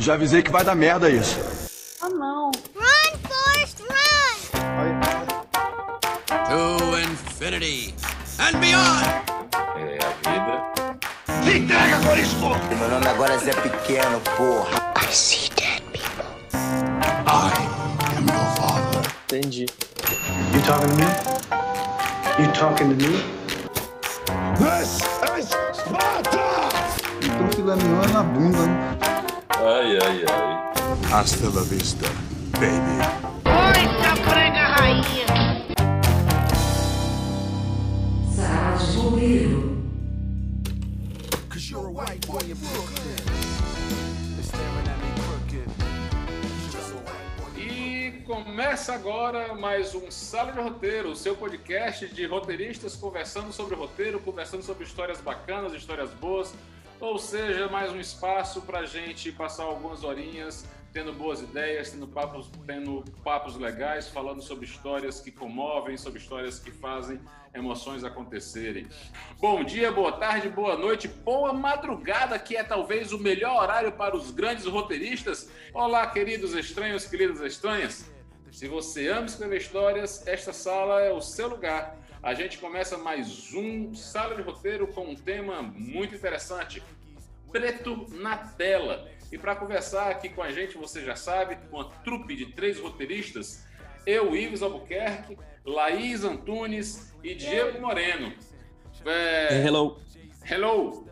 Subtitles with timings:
[0.00, 1.38] Já avisei que vai dar merda isso.
[2.00, 2.50] Ah, não.
[2.74, 4.36] Run, Forrest, run!
[6.48, 7.94] To infinity
[8.38, 9.04] and beyond!
[9.76, 10.56] É a vida.
[12.78, 14.70] Meu nome agora é Zé Pequeno, porra.
[19.28, 19.66] Entendi.
[20.54, 21.04] You talking to me?
[22.42, 23.22] You talking to me?
[27.22, 28.99] Então filé mignon é na bunda, né?
[31.12, 32.06] Hasta la vista,
[32.52, 33.00] baby.
[47.56, 53.74] E começa agora mais um Sala de Roteiro, o seu podcast de roteiristas conversando sobre
[53.74, 56.54] roteiro, conversando sobre histórias bacanas, histórias boas,
[57.00, 62.50] ou seja, mais um espaço para gente passar algumas horinhas tendo boas ideias, tendo papos,
[62.66, 67.20] tendo papos legais, falando sobre histórias que comovem, sobre histórias que fazem
[67.54, 68.86] emoções acontecerem.
[69.40, 74.16] Bom dia, boa tarde, boa noite, boa madrugada, que é talvez o melhor horário para
[74.16, 75.50] os grandes roteiristas.
[75.72, 78.10] Olá, queridos estranhos, queridas estranhas.
[78.50, 81.96] Se você ama escrever histórias, esta sala é o seu lugar.
[82.22, 86.82] A gente começa mais um Sala de Roteiro com um tema muito interessante:
[87.50, 89.08] preto na tela.
[89.32, 92.80] E para conversar aqui com a gente, você já sabe, com a trupe de três
[92.80, 93.64] roteiristas,
[94.04, 98.34] eu, Ives Albuquerque, Laís Antunes e Diego Moreno.
[99.04, 100.00] É, Hello.
[100.50, 101.06] hello!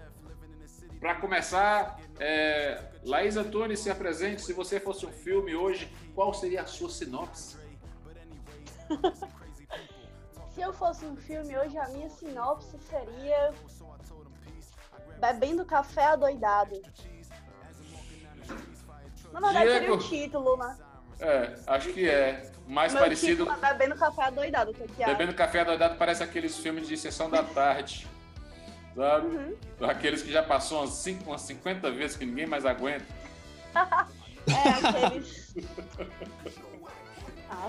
[0.99, 4.43] Para começar, é, Laís Antunes, se apresente.
[4.43, 7.57] Se você fosse um filme hoje, qual seria a sua sinopse?
[10.55, 13.55] Se eu fosse um filme hoje, a minha sinopse seria.
[15.21, 16.83] Bebendo café adoidado.
[19.33, 19.99] Na verdade, seria o Diego.
[20.25, 20.77] título, né?
[21.21, 22.51] É, acho que é.
[22.67, 23.45] Mais Meu parecido.
[23.47, 24.75] título é Bebendo café adoidado.
[24.75, 25.07] Que que é?
[25.07, 28.07] Bebendo café doidado parece aqueles filmes de sessão da tarde.
[28.95, 29.27] Sabe?
[29.27, 29.57] Uhum.
[29.89, 33.05] Aqueles que já passou umas, cinco, umas 50 vezes que ninguém mais aguenta.
[34.49, 35.55] É, aqueles.
[37.51, 37.69] Ah,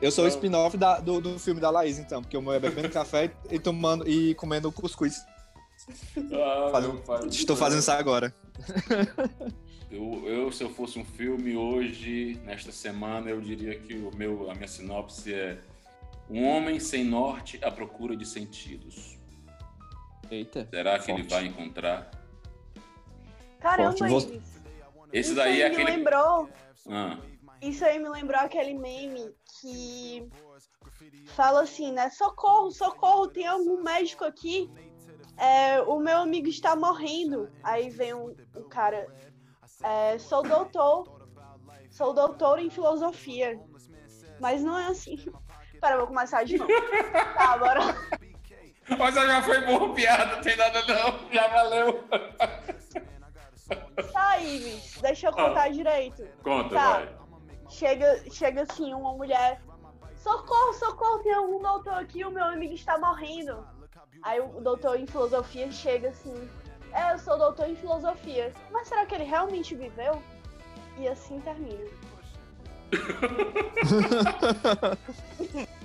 [0.00, 2.88] Eu sou o spin-off da- do, do filme da Laís, então, porque eu é bebendo
[2.90, 5.24] café e tomando e comendo cuscuz.
[6.32, 8.34] Ah, Fazendo- meu pai do Estou fazendo isso agora.
[9.92, 14.50] Eu, eu, se eu fosse um filme hoje, nesta semana, eu diria que o meu,
[14.50, 15.58] a minha sinopse é
[16.30, 19.18] Um homem sem norte à procura de sentidos.
[20.30, 20.66] Eita.
[20.70, 21.30] Será que ele Forte.
[21.34, 22.10] vai encontrar?
[23.60, 24.28] Caramba, Forte.
[24.32, 24.52] Ives.
[25.12, 25.96] Esse Isso daí é aí me aquele.
[25.98, 26.48] lembrou.
[26.88, 27.18] Ah,
[27.60, 29.30] Isso aí me lembrou aquele meme
[29.60, 30.26] que
[31.26, 32.08] fala assim, né?
[32.08, 34.70] Socorro, socorro, tem algum médico aqui?
[35.36, 37.50] É, o meu amigo está morrendo.
[37.62, 39.06] Aí vem um, um cara.
[39.82, 41.20] É, sou doutor.
[41.90, 43.60] Sou doutor em filosofia.
[44.40, 45.16] Mas não é assim.
[45.80, 46.70] Pera, eu vou começar de novo.
[47.36, 47.80] Tá, bora.
[48.98, 51.30] Mas já foi boa piada, não tem nada não.
[51.32, 52.04] Já valeu.
[54.12, 56.26] Tá, Ives, deixa eu contar direito.
[56.42, 56.92] Conta, Tá.
[56.92, 57.16] vai.
[57.68, 59.60] Chega, chega assim, uma mulher.
[60.16, 63.66] Socorro, socorro, tem algum doutor aqui, o meu amigo está morrendo.
[64.22, 66.48] Aí o doutor em filosofia chega assim.
[66.94, 68.52] É, eu sou doutor em filosofia.
[68.70, 70.22] Mas será que ele realmente viveu?
[70.98, 71.90] E assim termina.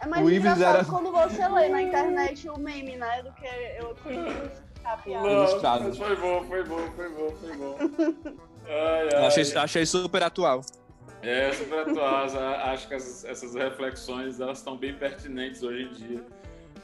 [0.00, 3.22] É mais O engraçado era- quando você lê na internet o meme, né?
[3.22, 3.96] Do que eu
[5.30, 5.84] Ilustrado.
[5.84, 7.76] mas foi bom, foi bom, foi bom, foi bom.
[8.66, 9.26] Ai, ai.
[9.26, 10.62] Achei, achei super atual.
[11.22, 12.34] É, super atuais.
[12.34, 16.24] A- Acho que essas, essas reflexões elas estão bem pertinentes hoje em dia,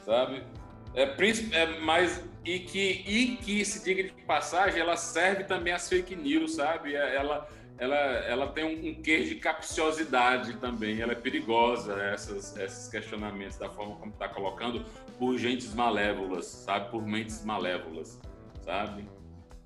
[0.05, 0.45] sabe?
[0.95, 5.89] É, é, mas e que e que se diga de passagem, ela serve também às
[5.89, 6.95] fake news, sabe?
[6.95, 11.01] É, Ela ela, ela tem um, um quê de capciosidade também.
[11.01, 14.85] Ela é perigosa essas, esses questionamentos da forma como está colocando
[15.17, 16.91] por gentes malévolas, sabe?
[16.91, 18.21] Por mentes malévolas,
[18.63, 19.09] sabe?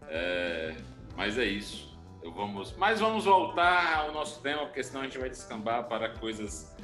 [0.09, 0.75] É,
[1.17, 1.99] mas é isso.
[2.23, 6.11] Eu vamos, mas vamos voltar ao nosso tema, porque senão a gente vai descambar para
[6.11, 6.77] coisas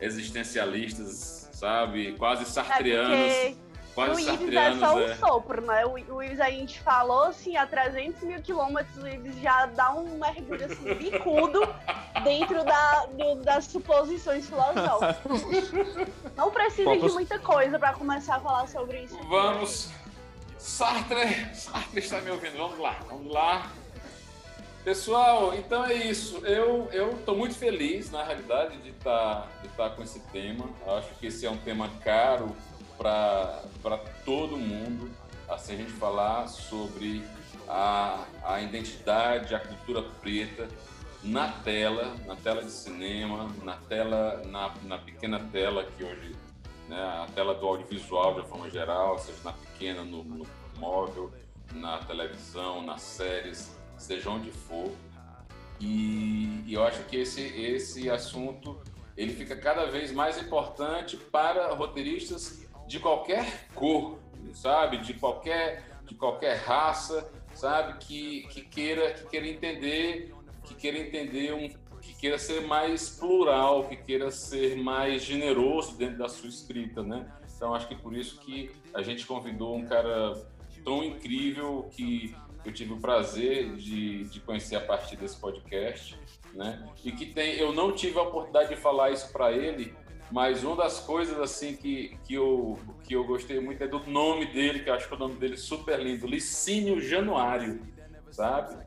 [0.00, 2.12] existencialistas, sabe?
[2.18, 3.56] Quase sartreanas.
[3.96, 5.14] Porque o quase Ives é só um é.
[5.16, 5.86] sopro, né?
[5.86, 9.90] O, o Ives a gente falou assim, a 300 mil quilômetros, o Ives já dá
[9.94, 11.60] um mergulho assim, bicudo
[12.22, 15.42] dentro da, do- das suposições filosóficas.
[16.36, 19.18] Não precisa de Poucos- muita coisa pra começar a falar sobre isso.
[19.24, 19.88] Vamos.
[20.58, 22.58] Sartre, Sartre está me ouvindo.
[22.58, 23.70] Vamos lá, vamos lá.
[24.84, 26.38] Pessoal, então é isso.
[26.46, 30.64] Eu eu tô muito feliz, na realidade, de estar de tá com esse tema.
[30.86, 32.54] Eu acho que esse é um tema caro
[32.96, 35.10] para todo mundo.
[35.48, 37.24] Assim, a gente falar sobre
[37.68, 40.68] a, a identidade, a cultura preta
[41.22, 46.36] na tela, na tela de cinema, na tela, na, na pequena tela que hoje,
[46.88, 50.46] né, a tela do audiovisual de forma geral, seja na pequena, no, no
[50.78, 51.32] móvel,
[51.72, 54.92] na televisão, nas séries, seja onde for.
[55.80, 58.80] E, e eu acho que esse, esse assunto
[59.16, 64.18] ele fica cada vez mais importante para roteiristas de qualquer cor,
[64.52, 70.32] sabe, de qualquer de qualquer raça, sabe, que, que queira que queira entender,
[70.64, 71.68] que queira entender um
[72.00, 77.26] que queira ser mais plural, que queira ser mais generoso dentro da sua escrita, né?
[77.56, 80.34] Então acho que por isso que a gente convidou um cara
[80.84, 82.34] tão incrível que
[82.64, 86.18] eu tive o prazer de, de conhecer a partir desse podcast,
[86.52, 86.88] né?
[87.04, 89.94] E que tem, eu não tive a oportunidade de falar isso para ele,
[90.30, 94.46] mas uma das coisas assim que, que, eu, que eu gostei muito é do nome
[94.46, 97.80] dele, que eu acho que é o nome dele super lindo, Licínio Januário,
[98.30, 98.84] sabe?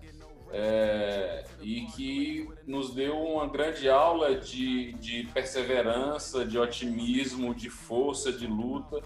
[0.52, 8.32] É, e que nos deu uma grande aula de, de perseverança, de otimismo, de força,
[8.32, 9.02] de luta,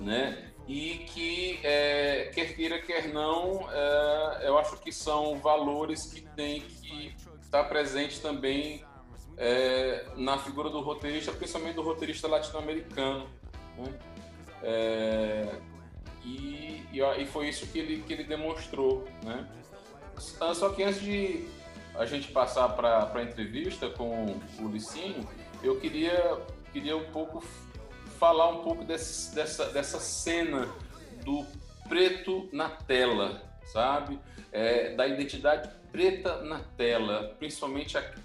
[0.00, 0.52] né?
[0.68, 6.60] E que, é, quer queira, quer não, é, eu acho que são valores que tem
[6.60, 8.84] que estar presente também
[9.36, 13.26] é, na figura do roteirista, principalmente do roteirista latino-americano.
[13.76, 13.94] Né?
[14.62, 15.54] É,
[16.24, 19.04] e, e, foi isso que ele, que ele demonstrou.
[19.22, 19.46] Né?
[20.18, 21.46] Só que antes de
[21.94, 25.26] a gente passar para a entrevista com o Licínio,
[25.62, 26.38] eu queria,
[26.72, 27.42] queria um pouco
[28.18, 30.68] falar um pouco desse, dessa, dessa cena
[31.24, 31.44] do
[31.88, 34.18] preto na tela, sabe?
[34.52, 38.20] É, da identidade preta na tela, principalmente aqui,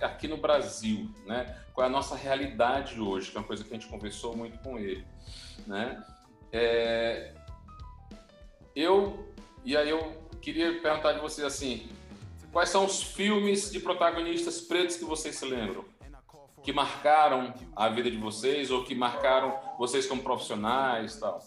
[0.00, 1.62] aqui, no Brasil, né?
[1.72, 4.58] Qual é a nossa realidade hoje, que é uma coisa que a gente conversou muito
[4.58, 5.06] com ele,
[5.66, 6.02] né?
[6.52, 7.34] É,
[8.74, 9.26] eu
[9.64, 11.88] e aí eu queria perguntar de vocês assim,
[12.52, 15.84] quais são os filmes de protagonistas pretos que vocês se lembram?
[16.62, 21.40] Que marcaram a vida de vocês ou que marcaram vocês como profissionais, tal?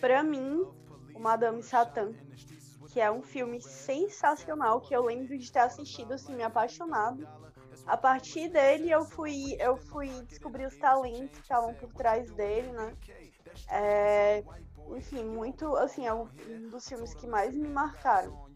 [0.00, 0.66] Para mim,
[1.14, 2.12] o Madame Satã,
[2.96, 7.28] que é um filme sensacional que eu lembro de ter assistido assim, me apaixonado.
[7.86, 12.72] A partir dele eu fui eu fui descobrir os talentos que estavam por trás dele,
[12.72, 12.94] né?
[13.70, 14.42] É,
[14.96, 16.26] enfim, muito assim, é um
[16.70, 18.46] dos filmes que mais me marcaram.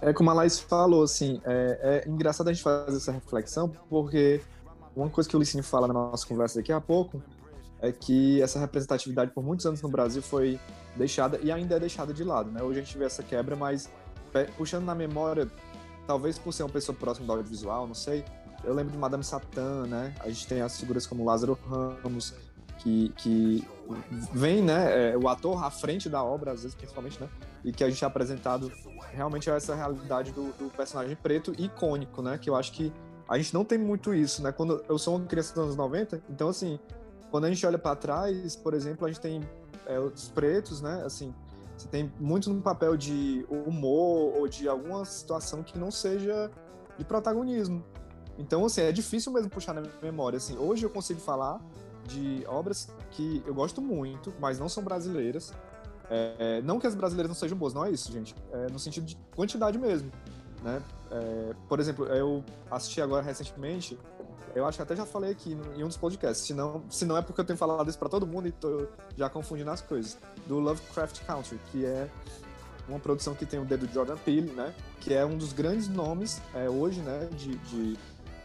[0.00, 4.40] É como a Laís falou, assim, é, é engraçado a gente fazer essa reflexão, porque
[4.96, 7.22] uma coisa que o Licínio fala na nossa conversa daqui a pouco
[7.80, 10.58] é que essa representatividade por muitos anos no Brasil foi
[10.96, 12.62] deixada e ainda é deixada de lado, né?
[12.62, 13.90] Hoje a gente vê essa quebra, mas
[14.56, 15.50] puxando na memória,
[16.06, 18.24] talvez por ser uma pessoa próxima do audiovisual, não sei,
[18.64, 20.14] eu lembro de Madame Satã, né?
[20.20, 22.34] A gente tem as figuras como Lázaro Ramos,
[22.78, 23.66] que, que
[24.32, 27.28] vem, né, é, o ator à frente da obra, às vezes, principalmente, né?
[27.64, 28.70] E que a gente é apresentado
[29.12, 32.38] realmente a essa realidade do, do personagem preto icônico, né?
[32.38, 32.92] Que eu acho que
[33.28, 34.52] a gente não tem muito isso, né?
[34.52, 36.78] Quando eu sou uma criança dos anos 90, então, assim,
[37.30, 39.40] quando a gente olha para trás, por exemplo, a gente tem
[39.86, 41.02] é, os pretos, né?
[41.04, 41.34] Assim,
[41.76, 46.50] você tem muito no papel de humor ou de alguma situação que não seja
[46.98, 47.84] de protagonismo.
[48.38, 50.36] Então, assim, é difícil mesmo puxar na memória.
[50.36, 51.60] Assim, hoje eu consigo falar
[52.06, 55.52] de obras que eu gosto muito, mas não são brasileiras.
[56.08, 58.34] É, não que as brasileiras não sejam boas, não é isso, gente.
[58.52, 60.10] É no sentido de quantidade mesmo.
[60.62, 60.82] Né?
[61.10, 63.98] É, por exemplo, eu assisti agora recentemente
[64.56, 66.46] eu acho que até já falei aqui em um dos podcasts.
[66.46, 68.86] Se não, se não é porque eu tenho falado isso pra todo mundo e tô
[69.14, 70.16] já confundindo as coisas.
[70.46, 72.08] Do Lovecraft Country, que é
[72.88, 74.74] uma produção que tem o dedo de Jordan Peele, né?
[75.00, 77.28] Que é um dos grandes nomes é, hoje, né?
[77.32, 77.98] De, de,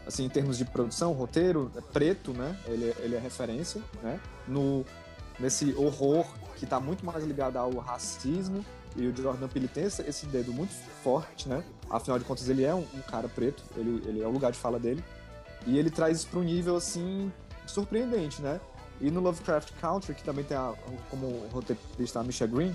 [0.06, 2.58] assim, em termos de produção, roteiro, é preto, né?
[2.66, 4.20] Ele, ele é referência, né?
[4.46, 4.84] No,
[5.40, 6.26] nesse horror
[6.56, 8.62] que está muito mais ligado ao racismo
[8.94, 11.64] e o Jordan Peele tem esse dedo muito forte, né?
[11.88, 14.58] Afinal de contas, ele é um, um cara preto, ele, ele é o lugar de
[14.58, 15.02] fala dele.
[15.66, 17.32] E ele traz isso para um nível assim
[17.66, 18.60] surpreendente, né?
[19.00, 20.74] E no Lovecraft Country, que também tem a,
[21.10, 22.74] como roteirista a Misha Green,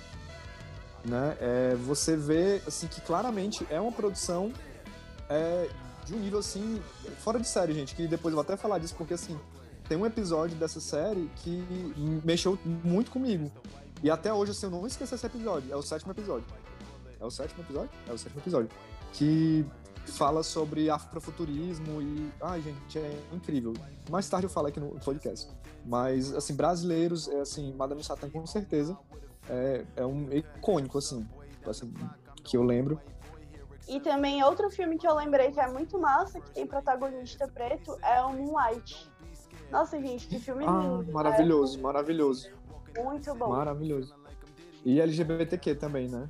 [1.05, 1.37] né?
[1.39, 4.51] É, você vê assim que claramente é uma produção
[5.29, 5.69] é,
[6.05, 6.81] de um nível assim
[7.19, 7.95] fora de série, gente.
[7.95, 9.37] Que depois eu vou até falar disso porque assim
[9.87, 11.63] tem um episódio dessa série que
[12.23, 13.51] mexeu muito comigo.
[14.03, 15.71] E até hoje assim, eu não esqueci esse episódio.
[15.71, 16.45] É o sétimo episódio.
[17.19, 17.89] É o sétimo episódio?
[18.07, 18.69] É o sétimo episódio.
[19.13, 19.65] Que
[20.11, 22.31] fala sobre afrofuturismo e.
[22.41, 23.73] Ai, gente, é incrível.
[24.09, 25.49] Mais tarde eu falo aqui no podcast.
[25.85, 28.97] Mas, assim, brasileiros, é assim, Madame Satã com certeza
[29.49, 31.25] é, é um icônico, assim,
[31.65, 31.93] assim,
[32.43, 32.99] que eu lembro.
[33.87, 37.97] E também outro filme que eu lembrei que é muito massa, que tem protagonista preto,
[38.03, 39.09] é o Moonlight.
[39.71, 41.11] Nossa, gente, que filme ah, lindo.
[41.11, 41.83] Maravilhoso, né?
[41.83, 42.49] maravilhoso.
[42.97, 43.49] Muito bom.
[43.49, 44.13] Maravilhoso.
[44.83, 46.29] E LGBTQ também, né?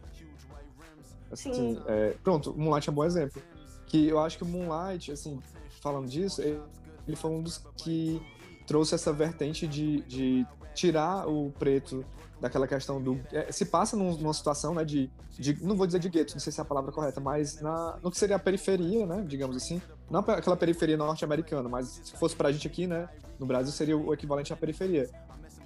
[1.32, 1.84] Assim, Sim.
[1.88, 3.42] é, pronto, Moonlight é um bom exemplo.
[3.88, 5.40] Que eu acho que o Moonlight, assim,
[5.82, 8.22] falando disso, ele, foi um dos que
[8.66, 12.04] trouxe essa vertente de, de tirar o preto
[12.42, 13.20] daquela questão do.
[13.32, 15.64] é, se passa num- numa situação, né, de, de.
[15.64, 18.12] Não vou dizer de gueto, não sei se é a palavra correta, mas na, no
[18.12, 19.82] que seria a periferia, né, digamos assim.
[20.10, 23.08] Não aquela periferia norte-americana, mas se fosse pra gente aqui, né,
[23.40, 25.10] no Brasil seria o equivalente à periferia.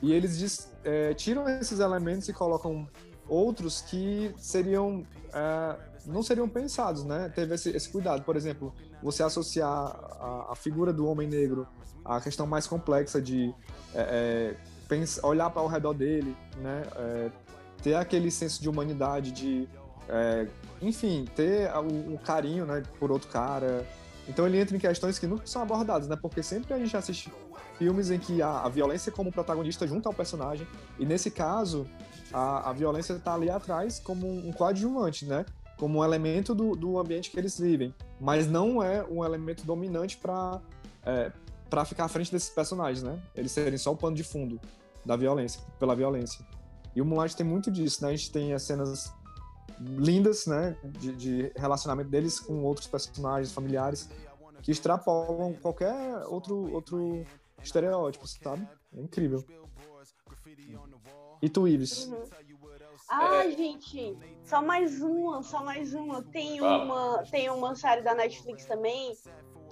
[0.02, 2.88] E eles diz- é, tiram esses elementos e colocam
[3.28, 7.32] outros que seriam é, não seriam pensados, né?
[7.34, 11.68] Teve esse, esse cuidado, por exemplo, você associar a, a figura do homem negro
[12.04, 13.54] à questão mais complexa de
[13.94, 14.56] é, é,
[14.88, 16.84] pens- olhar para o redor dele, né?
[16.96, 17.32] É,
[17.82, 19.68] ter aquele senso de humanidade, de
[20.08, 20.48] é,
[20.82, 23.86] enfim, ter o, o carinho, né, por outro cara.
[24.28, 26.16] Então ele entra em questões que nunca são abordadas, né?
[26.22, 27.32] Porque sempre a gente assiste
[27.78, 30.68] filmes em que a, a violência como protagonista junto ao personagem,
[31.00, 31.88] e nesse caso,
[32.32, 35.44] a, a violência está ali atrás como um coadjuvante, né?
[35.82, 40.16] Como um elemento do, do ambiente que eles vivem, mas não é um elemento dominante
[40.16, 40.62] para
[41.04, 41.32] é,
[41.72, 43.20] para ficar à frente desses personagens, né?
[43.34, 44.62] Eles serem só o pano de fundo
[45.04, 46.46] da violência, pela violência.
[46.96, 48.10] E o Moonlight tem muito disso, né?
[48.10, 49.12] A gente tem as cenas
[49.80, 50.78] lindas, né?
[50.84, 54.08] De, de relacionamento deles com outros personagens familiares
[54.62, 57.26] que extrapolam qualquer outro, outro
[57.64, 58.68] estereótipo, sabe?
[58.96, 59.44] É incrível.
[61.42, 62.06] E tu, Ives?
[62.06, 62.24] Uhum.
[63.14, 66.24] Ah, gente, só mais uma, só mais uma.
[66.24, 66.84] Tem Fala.
[66.86, 69.14] uma, tem uma série da Netflix também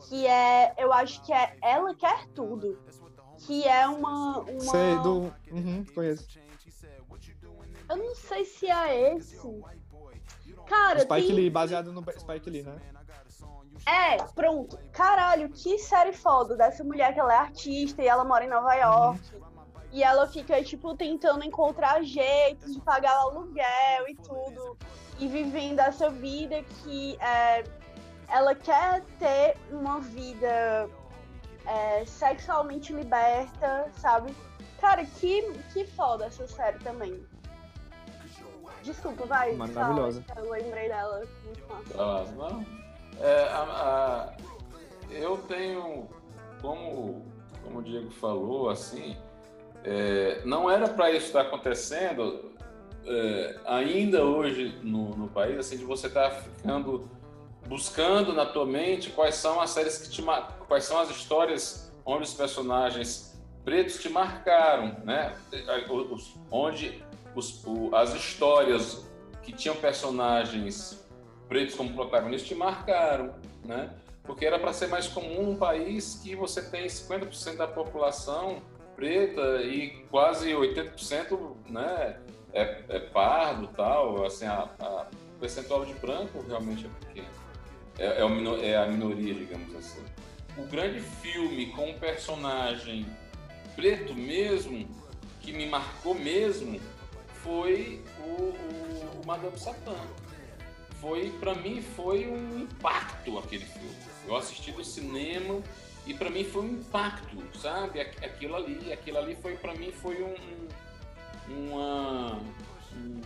[0.08, 2.78] que é, eu acho que é Ela Quer Tudo,
[3.38, 5.34] que é uma, uma Sei, do.
[5.52, 6.28] Uhum, conheço.
[7.90, 9.40] eu não sei se é esse.
[10.66, 11.36] Cara, Spike tem...
[11.36, 12.78] Lee, baseado no Spike Lee, né?
[13.86, 14.78] É, pronto.
[14.92, 18.74] Caralho, que série foda dessa mulher que ela é artista e ela mora em Nova
[18.76, 19.22] York.
[19.92, 24.78] E ela fica, tipo, tentando encontrar jeitos de pagar aluguel e tudo.
[25.18, 27.64] E vivendo essa vida que é,
[28.28, 30.88] ela quer ter uma vida
[31.66, 34.34] é, sexualmente liberta, sabe?
[34.80, 35.42] Cara, que,
[35.74, 37.22] que foda essa série também.
[38.84, 39.54] Desculpa, vai.
[39.56, 40.24] Maravilhosa.
[40.28, 41.24] fala, Eu lembrei dela.
[41.44, 41.94] Muito massa.
[41.98, 42.66] Ah, não.
[43.20, 44.38] É, a- a-
[45.12, 46.08] eu tenho,
[46.62, 47.26] como,
[47.64, 49.18] como o Diego falou, assim,
[49.84, 52.52] é, não era para isso estar acontecendo
[53.06, 57.10] é, ainda hoje no, no país, assim, de você estar ficando
[57.68, 60.24] buscando na tua mente quais são as séries que te
[60.68, 65.36] quais são as histórias onde os personagens pretos te marcaram, né?
[66.12, 67.04] Os- Onde
[67.36, 69.06] os- o- as histórias
[69.44, 71.08] que tinham personagens
[71.48, 73.92] pretos como protagonistas te marcaram, né?
[74.24, 78.62] Porque era para ser mais comum num país que você tem 50% da população
[79.00, 82.20] preta e quase 80% né,
[82.52, 85.08] é, é pardo tal, assim, a, a-
[85.40, 87.28] percentual de branco realmente é pequeno.
[87.98, 90.04] É, é, é a minoria, digamos assim.
[90.58, 93.06] O grande filme com um personagem
[93.74, 94.86] preto mesmo,
[95.40, 96.78] que me marcou mesmo,
[97.42, 99.96] foi o, o, o Madame Satã
[101.00, 103.96] foi para mim foi um impacto aquele filme.
[104.28, 105.62] Eu assisti no cinema
[106.10, 108.02] e para mim foi um impacto, sabe?
[108.02, 110.36] Aqu- Aquilo ali, aquilo ali foi para mim foi um
[111.54, 112.40] um- uma
[112.96, 113.22] um,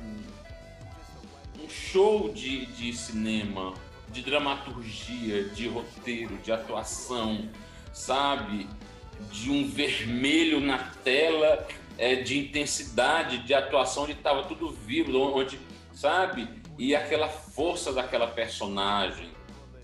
[1.63, 3.73] um show de, de cinema,
[4.09, 7.49] de dramaturgia, de roteiro, de atuação,
[7.93, 8.67] sabe?
[9.31, 11.65] De um vermelho na tela,
[11.97, 15.59] é, de intensidade, de atuação, onde estava tudo vivo, onde,
[15.93, 16.47] sabe?
[16.77, 19.29] E aquela força daquela personagem,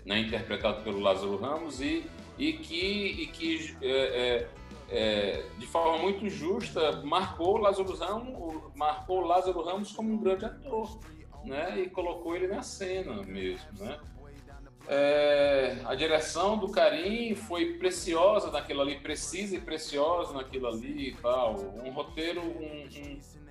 [0.04, 2.04] né, interpretado pelo Lázaro Ramos, e,
[2.40, 4.48] e que, e que é, é,
[4.88, 10.98] é, de forma muito justa marcou Lázaro Ramos, marcou Lázaro Ramos como um grande ator,
[11.44, 14.00] né, e colocou ele na cena mesmo, né.
[14.88, 21.14] É, a direção do Karim foi preciosa naquilo ali, precisa e preciosa naquilo ali e
[21.16, 21.54] tal.
[21.84, 22.88] Um roteiro, um,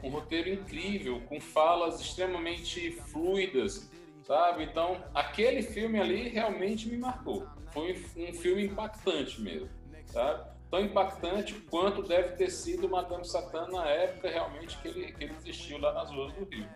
[0.04, 3.90] um, um roteiro incrível, com falas extremamente fluidas,
[4.30, 4.64] sabe?
[4.64, 7.48] Então, aquele filme ali realmente me marcou.
[7.74, 9.68] Foi um filme impactante mesmo,
[10.06, 10.48] sabe?
[10.70, 15.34] Tão impactante quanto deve ter sido Madame Satã na época realmente que ele, que ele
[15.34, 16.68] existiu lá nas ruas do Rio.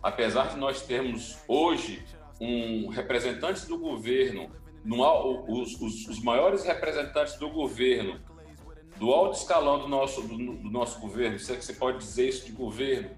[0.00, 2.04] Apesar de nós termos hoje
[2.40, 4.48] um representantes do governo,
[4.84, 5.02] no,
[5.48, 8.20] os, os, os maiores representantes do governo,
[8.96, 12.28] do alto escalão do nosso, do, do nosso governo, se é que você pode dizer
[12.28, 13.10] isso de governo,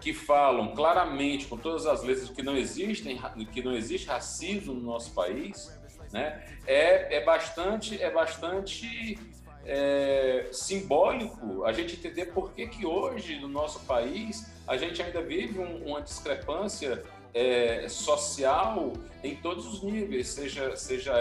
[0.00, 3.20] que falam claramente, com todas as letras, que não existem,
[3.52, 5.76] que não existe racismo no nosso país,
[6.12, 6.44] né?
[6.66, 9.18] É, é bastante, é bastante
[9.64, 15.20] é, simbólico a gente entender por que, que hoje no nosso país a gente ainda
[15.20, 21.12] vive um, uma discrepância é, social em todos os níveis, seja, seja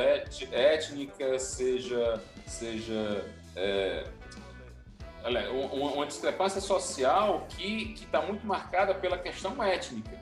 [0.51, 4.05] étnica, seja, seja é,
[5.73, 10.19] uma, uma, discrepância social que está muito marcada pela questão étnica,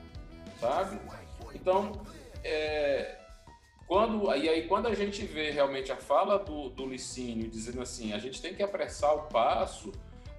[0.59, 0.99] sabe?
[1.53, 1.91] Então,
[2.43, 3.17] é,
[3.87, 8.13] quando, e aí, quando a gente vê realmente a fala do, do Licínio dizendo assim,
[8.13, 9.91] a gente tem que apressar o passo,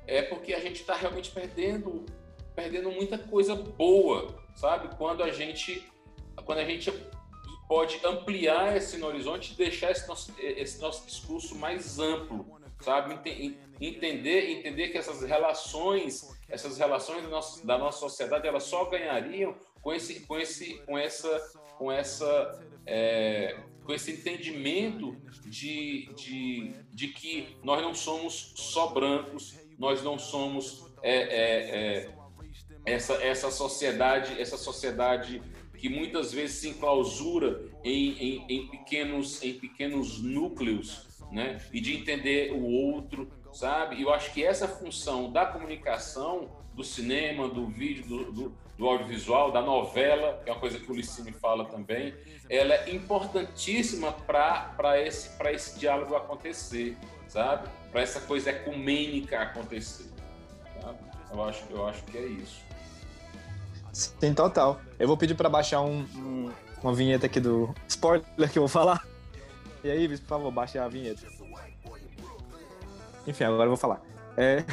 [0.06, 2.04] é porque a gente está realmente perdendo,
[2.54, 4.94] perdendo muita coisa boa, sabe?
[4.96, 5.86] Quando a gente,
[6.44, 6.92] quando a gente
[7.68, 12.46] pode ampliar esse horizonte e deixar esse nosso, esse nosso discurso mais amplo,
[12.80, 13.14] sabe?
[13.80, 19.54] Entender, entender que essas relações, essas relações da nossa, da nossa sociedade, elas só ganhariam
[19.82, 27.08] com esse, com esse, com essa, com essa, é, com esse entendimento de, de, de
[27.08, 32.10] que nós não somos só brancos, nós não somos é, é, é,
[32.84, 35.42] essa, essa sociedade, essa sociedade
[35.76, 41.60] que muitas vezes se enclausura em, em, em, pequenos, em pequenos núcleos, né?
[41.72, 43.96] E de entender o outro, sabe?
[43.96, 48.86] E eu acho que essa função da comunicação, do cinema, do vídeo, do, do, do
[48.86, 52.14] audiovisual, da novela, que é uma coisa que o Licine fala também,
[52.48, 56.96] ela é importantíssima para esse, esse diálogo acontecer,
[57.28, 57.68] sabe?
[57.90, 60.10] Para essa coisa ecumênica acontecer.
[60.80, 60.98] Sabe?
[61.32, 62.60] Eu, acho, eu acho que é isso.
[63.92, 64.78] Sim, total.
[64.98, 66.52] Eu vou pedir para baixar um, um,
[66.82, 69.02] uma vinheta aqui do spoiler que eu vou falar.
[69.86, 71.22] E aí, por favor, baixe a vinheta.
[73.24, 74.02] Enfim, agora eu vou falar.
[74.36, 74.64] É,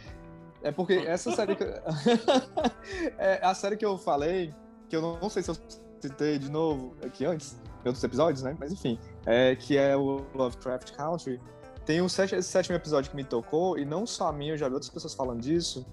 [0.62, 1.64] é porque essa série que...
[3.16, 4.54] é a série que eu falei,
[4.86, 5.56] que eu não sei se eu
[5.98, 8.54] citei de novo aqui antes, em outros episódios, né?
[8.60, 11.40] Mas enfim, é, que é o Lovecraft Country.
[11.86, 14.68] Tem um esse sétimo episódio que me tocou, e não só a mim, eu já
[14.68, 15.86] vi outras pessoas falando disso.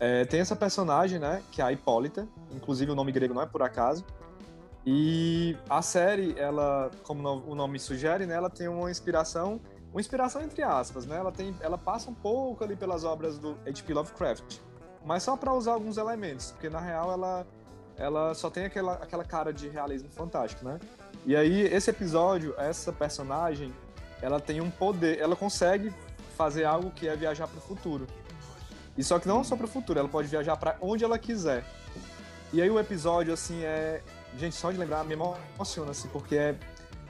[0.00, 1.42] É, tem essa personagem, né?
[1.52, 2.26] Que é a Hipólita.
[2.52, 4.02] Inclusive o nome grego não é por acaso.
[4.86, 9.60] E a série, ela, como o nome sugere, né, ela tem uma inspiração,
[9.92, 11.16] uma inspiração entre aspas, né?
[11.16, 13.92] Ela tem, ela passa um pouco ali pelas obras do H.P.
[13.92, 14.58] Lovecraft,
[15.04, 17.46] mas só para usar alguns elementos, porque na real ela
[17.96, 20.78] ela só tem aquela, aquela cara de realismo fantástico, né?
[21.26, 23.74] E aí esse episódio, essa personagem,
[24.22, 25.92] ela tem um poder, ela consegue
[26.36, 28.06] fazer algo que é viajar para o futuro.
[28.96, 31.64] E só que não só para o futuro, ela pode viajar para onde ela quiser.
[32.52, 34.00] E aí o episódio assim é
[34.36, 36.54] gente, só de lembrar me emociona, assim, porque é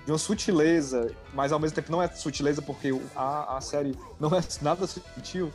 [0.04, 4.30] de uma sutileza, mas ao mesmo tempo não é sutileza porque a, a série não
[4.30, 5.52] é nada sutil,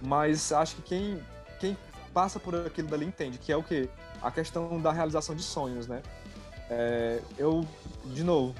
[0.00, 1.22] mas acho que quem,
[1.58, 1.76] quem
[2.14, 3.88] passa por aquilo dali entende, que é o que?
[4.22, 6.02] A questão da realização de sonhos, né?
[6.70, 7.66] É, eu,
[8.04, 8.54] de novo,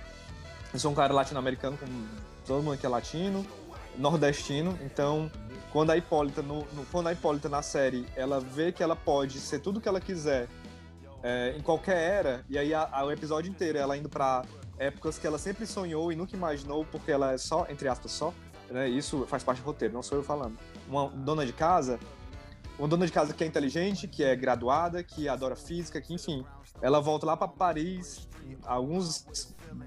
[0.73, 2.09] eu sou um cara latino-americano, como
[2.47, 3.47] todo mundo que é latino,
[3.97, 5.31] nordestino, então
[5.73, 9.39] quando a Hipólita, no, no, quando a Hipólita na série, ela vê que ela pode
[9.39, 10.49] ser tudo que ela quiser
[11.23, 14.45] é, em qualquer era, e aí a, a, o episódio inteiro ela indo para
[14.79, 18.33] épocas que ela sempre sonhou e nunca imaginou, porque ela é só, entre aspas, só,
[18.71, 18.89] né?
[18.89, 20.59] Isso faz parte do roteiro, não sou eu falando.
[20.89, 21.99] Uma dona de casa,
[22.79, 26.45] uma dona de casa que é inteligente, que é graduada, que adora física, que enfim,
[26.81, 28.29] ela volta lá para Paris
[28.65, 29.27] alguns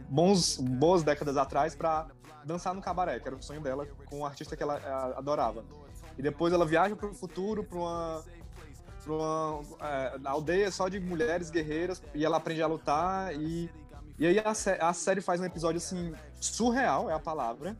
[0.10, 2.08] bons boas décadas atrás para
[2.46, 4.76] dançar no cabaré, que era o sonho dela com um artista que ela
[5.16, 5.64] adorava.
[6.18, 8.24] E depois ela viaja para o futuro para uma
[9.10, 13.70] uma é, aldeia só de mulheres guerreiras e ela aprende a lutar e,
[14.20, 14.52] e aí a,
[14.90, 17.76] a série faz um episódio assim surreal é a palavra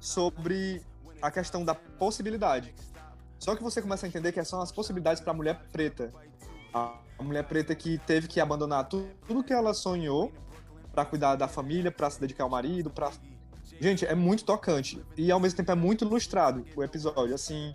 [0.00, 0.82] sobre
[1.20, 2.74] a questão da possibilidade.
[3.38, 6.12] Só que você começa a entender que são as possibilidades para a mulher preta.
[6.72, 10.32] A mulher preta que teve que abandonar tudo, tudo que ela sonhou
[10.92, 13.10] para cuidar da família, para se dedicar ao marido, para
[13.80, 17.34] Gente, é muito tocante e ao mesmo tempo é muito ilustrado o episódio.
[17.34, 17.74] Assim,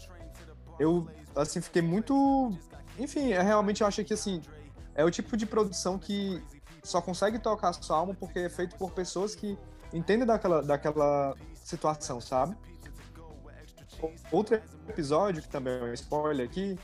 [0.79, 2.57] eu assim fiquei muito
[3.03, 4.41] enfim, é, realmente eu acho que assim,
[4.95, 6.41] é o tipo de produção que
[6.83, 9.57] só consegue tocar a sua alma porque é feito por pessoas que
[9.93, 12.55] entendem daquela, daquela situação, sabe?
[14.31, 14.55] Outro
[14.87, 16.77] episódio, que também é um spoiler aqui,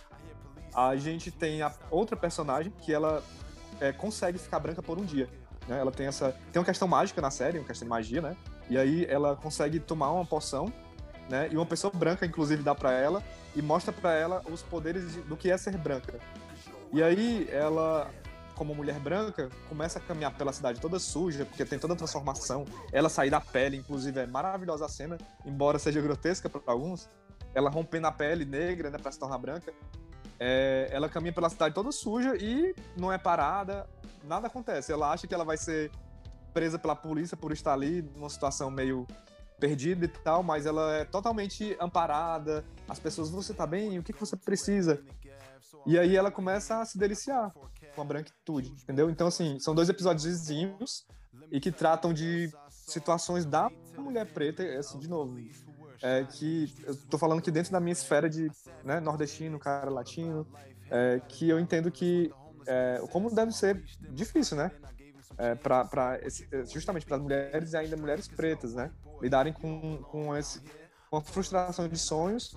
[0.73, 3.23] a gente tem a outra personagem que ela
[3.79, 5.27] é, consegue ficar branca por um dia.
[5.67, 5.79] Né?
[5.79, 6.31] Ela tem essa.
[6.51, 8.37] Tem uma questão mágica na série, uma questão de magia, né?
[8.69, 10.71] E aí ela consegue tomar uma poção,
[11.29, 11.49] né?
[11.51, 13.23] E uma pessoa branca, inclusive, dá para ela,
[13.55, 16.19] e mostra para ela os poderes de, do que é ser branca.
[16.91, 18.09] E aí ela,
[18.55, 22.65] como mulher branca, começa a caminhar pela cidade toda suja, porque tem toda a transformação.
[22.91, 27.09] Ela sair da pele, inclusive, é maravilhosa a cena, embora seja grotesca para alguns.
[27.53, 29.73] Ela rompendo a pele negra, né, para se tornar branca.
[30.39, 33.89] É, ela caminha pela cidade toda suja e não é parada,
[34.23, 34.91] nada acontece.
[34.91, 35.91] Ela acha que ela vai ser
[36.53, 39.07] presa pela polícia por estar ali numa situação meio
[39.59, 42.63] perdida e tal, mas ela é totalmente amparada.
[42.87, 43.99] As pessoas, você tá bem?
[43.99, 45.03] O que, que você precisa?
[45.85, 47.53] E aí ela começa a se deliciar
[47.95, 49.09] com a branquitude, entendeu?
[49.09, 51.05] Então, assim, são dois episódios vizinhos
[51.51, 55.37] e que tratam de situações da mulher preta, assim, de novo.
[56.01, 58.51] É que eu tô falando que dentro da minha esfera de
[58.83, 60.45] né, nordestino, cara latino,
[60.91, 62.31] é, que eu entendo que
[62.65, 64.71] é, como deve ser difícil, né?
[65.37, 66.19] É, pra, pra
[66.65, 68.91] justamente para as mulheres e ainda mulheres pretas, né?
[69.21, 70.61] Lidarem com, com, esse,
[71.09, 72.55] com a frustração de sonhos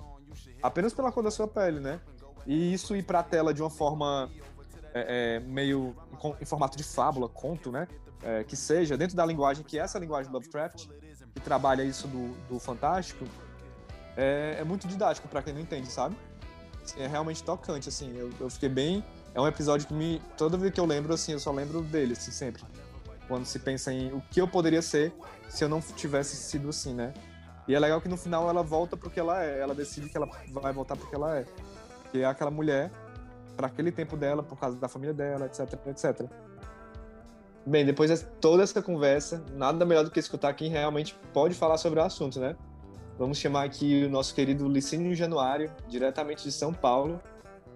[0.63, 2.01] apenas pela cor da sua pele, né?
[2.47, 4.31] E isso ir para a tela de uma forma
[4.95, 7.89] é, é, meio em, em, formato de fábula, conto, né?
[8.23, 10.87] É, que seja dentro da linguagem que é essa linguagem do Lovecraft,
[11.35, 13.25] que trabalha isso do, do fantástico,
[14.17, 16.17] é, é muito didático para quem não entende, sabe?
[16.99, 18.15] É realmente tocante, assim.
[18.17, 20.21] Eu, eu fiquei bem é um episódio que me.
[20.37, 22.63] Toda vez que eu lembro, assim, eu só lembro dele, assim, sempre.
[23.31, 25.13] Quando se pensa em o que eu poderia ser
[25.49, 27.15] se eu não tivesse sido assim, né?
[27.69, 29.61] E é legal que no final ela volta porque ela é.
[29.61, 31.45] Ela decide que ela vai voltar porque ela é.
[32.11, 32.91] Que é aquela mulher,
[33.57, 36.29] para aquele tempo dela, por causa da família dela, etc, etc.
[37.65, 41.79] Bem, depois de toda essa conversa, nada melhor do que escutar quem realmente pode falar
[41.79, 42.57] sobre o assunto, né?
[43.17, 47.21] Vamos chamar aqui o nosso querido Licínio Januário, diretamente de São Paulo,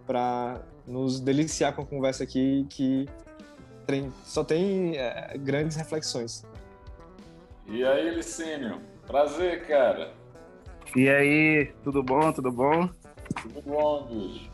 [0.04, 3.06] para nos deliciar com a conversa aqui que
[3.86, 6.44] tem, só tem é, grandes reflexões.
[7.66, 8.80] E aí, Licínio?
[9.06, 10.12] Prazer, cara.
[10.94, 12.32] E aí, tudo bom?
[12.32, 12.88] Tudo bom?
[13.42, 14.50] Tudo bom, bicho.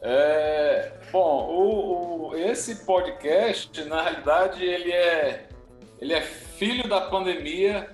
[0.00, 5.48] É, bom, o, o, esse podcast, na realidade, ele é,
[6.00, 7.90] ele é filho da pandemia.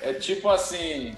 [0.00, 1.14] É tipo assim,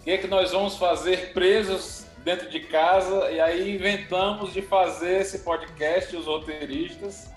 [0.00, 4.62] o que, é que nós vamos fazer presos dentro de casa e aí inventamos de
[4.62, 7.30] fazer esse podcast, os roteiristas.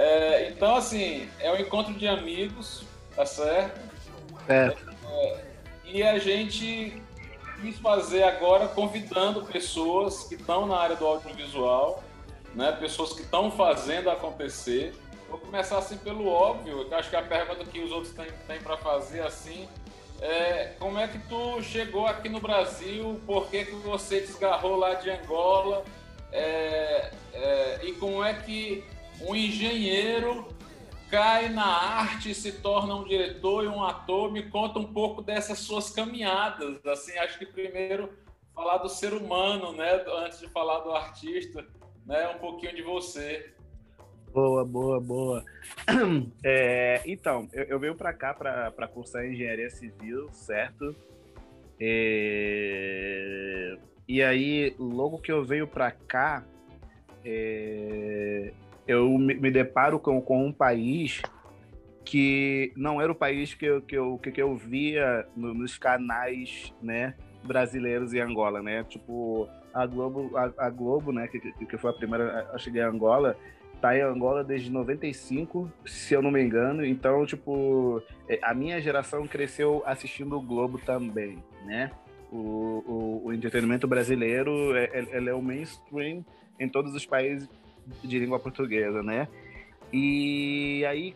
[0.00, 2.84] É, então, assim, é um encontro de amigos,
[3.14, 3.78] tá certo?
[4.48, 4.74] É.
[5.06, 5.44] é
[5.84, 7.02] e a gente
[7.60, 12.02] quis fazer agora convidando pessoas que estão na área do audiovisual,
[12.54, 12.72] né?
[12.72, 14.94] pessoas que estão fazendo acontecer.
[15.28, 18.58] Vou começar assim pelo óbvio, eu acho que a pergunta que os outros têm, têm
[18.58, 19.68] para fazer assim
[20.22, 23.20] é, como é que tu chegou aqui no Brasil?
[23.26, 25.84] Por que, que você desgarrou lá de Angola?
[26.32, 28.82] É, é, e como é que
[29.20, 30.48] um engenheiro
[31.10, 34.30] cai na arte, se torna um diretor e um ator?
[34.30, 36.84] Me conta um pouco dessas suas caminhadas.
[36.86, 38.10] Assim, acho que primeiro
[38.54, 40.04] falar do ser humano, né?
[40.24, 41.66] Antes de falar do artista,
[42.06, 42.28] né?
[42.28, 43.52] Um pouquinho de você.
[44.32, 45.44] Boa, boa, boa.
[46.44, 50.94] É, então, eu, eu venho para cá para cursar engenharia civil, certo?
[51.80, 56.44] É, e aí, logo que eu venho para cá,
[57.24, 58.52] é,
[58.90, 61.22] eu me, deparo com, com um país
[62.04, 66.74] que não era o país que eu, que eu, que eu via no, nos canais
[66.82, 68.82] né, brasileiros em Angola, né?
[68.84, 72.96] Tipo, a Globo, a, a Globo né, que, que foi a primeira a chegar em
[72.96, 73.36] Angola,
[73.80, 76.84] tá em Angola desde 95, se eu não me engano.
[76.84, 81.92] Então, tipo, é, a minha geração cresceu assistindo o Globo também, né?
[82.32, 86.24] O, o, o entretenimento brasileiro é, é, é o mainstream
[86.58, 87.48] em todos os países
[88.02, 89.28] de língua portuguesa, né?
[89.92, 91.14] E aí,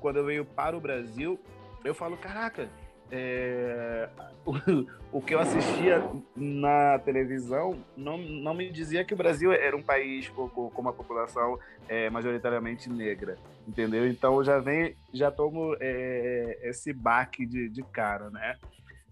[0.00, 1.38] quando eu venho para o Brasil,
[1.84, 2.68] eu falo, caraca,
[3.10, 4.08] é,
[5.12, 6.02] o, que eu assistia
[6.34, 10.92] na televisão não, não me dizia que o Brasil era um país com, com uma
[10.92, 11.58] população
[11.88, 13.36] é, majoritariamente negra,
[13.66, 14.06] entendeu?
[14.08, 18.56] Então eu já vem, já tomo é, esse baque de, de cara, né?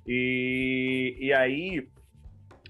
[0.06, 1.88] E, e aí,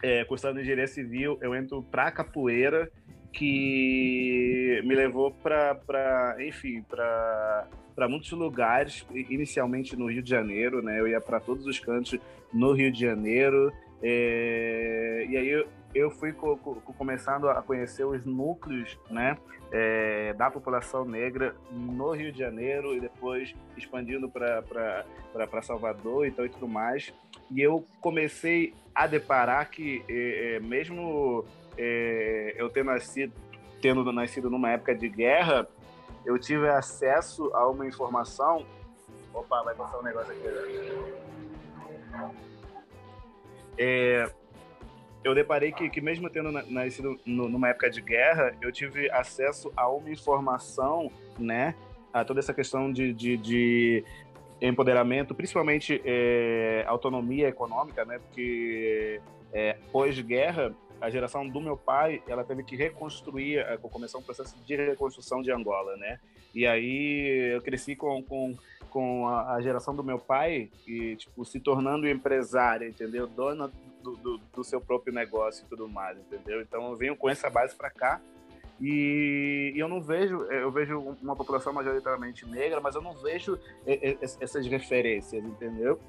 [0.03, 2.91] é, cursando engenharia civil, eu entro para capoeira,
[3.35, 10.99] que me levou para, enfim, para para muitos lugares, inicialmente no Rio de Janeiro, né?
[10.99, 12.19] Eu ia para todos os cantos
[12.53, 13.73] no Rio de Janeiro.
[14.03, 15.25] É...
[15.29, 19.37] E aí eu, eu fui co co começando a conhecer os núcleos, né?
[19.71, 25.05] É, da população negra no Rio de Janeiro e depois expandindo para
[25.63, 27.13] Salvador então, e tudo mais.
[27.51, 31.45] E eu comecei a deparar que, é, é mesmo
[31.77, 33.33] é, eu ter nascido,
[33.81, 35.69] tendo nascido numa época de guerra,
[36.25, 38.65] eu tive acesso a uma informação.
[39.33, 40.45] Opa, vai passar um negócio aqui.
[43.77, 44.31] É,
[45.25, 49.89] eu deparei que, que mesmo tendo nascido numa época de guerra, eu tive acesso a
[49.89, 51.75] uma informação, né,
[52.13, 54.05] a toda essa questão de, de, de
[54.61, 59.21] empoderamento, principalmente é, autonomia econômica, né, porque
[59.53, 64.57] é, pós-guerra a geração do meu pai, ela teve que reconstruir, eh, começar um processo
[64.65, 66.19] de reconstrução de Angola, né?
[66.55, 68.57] E aí eu cresci com, com,
[68.89, 73.27] com a, geração do meu pai, e, tipo, se tornando empresária, entendeu?
[73.27, 73.71] Dona
[74.03, 76.63] do, do, do seu próprio negócio e tudo mais, entendeu?
[76.63, 78.21] Então eu venho com essa base para cá
[78.81, 83.93] e, eu não vejo, eu vejo uma população majoritariamente negra, mas eu não vejo e-
[83.93, 86.01] e- essas referências, entendeu?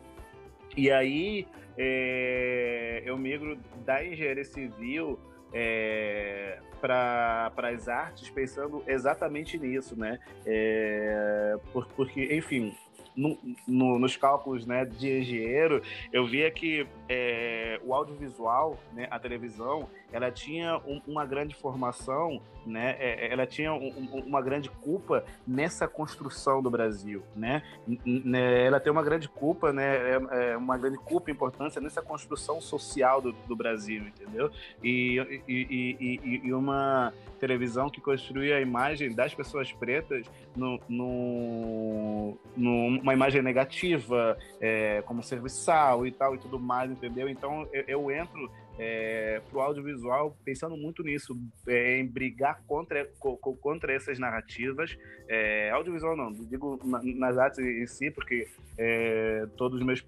[0.76, 1.48] E aí
[1.78, 5.20] é, eu migro da engenharia civil
[5.54, 10.20] é, para as artes pensando exatamente nisso, né?
[10.46, 12.76] É, por- porque, enfim,
[13.16, 19.20] no- no- nos cálculos né, de engenheiro, eu via que é, o audiovisual, né, a
[19.20, 24.70] televisão, ela tinha um- uma grande formação, né, é, ela tinha um- um- uma grande
[24.70, 27.62] culpa nessa construção do Brasil, né?
[28.06, 32.60] Né, ela tem uma grande culpa, né, é- é uma grande culpa importância nessa construção
[32.60, 34.50] social do, do Brasil, entendeu?
[34.84, 40.80] E, e, e- e- e uma televisão que construía a imagem das pessoas pretas no,
[40.88, 47.30] no, numa imagem negativa, é, como serviçal e tal e tudo mais, entendeu?
[47.30, 53.38] Então eu, eu entro é, pro audiovisual pensando muito nisso, é, em brigar contra, co-
[53.38, 54.98] co- contra essas narrativas.
[55.28, 60.06] É, audiovisual não, digo na- nas artes em si, porque é, todos os meus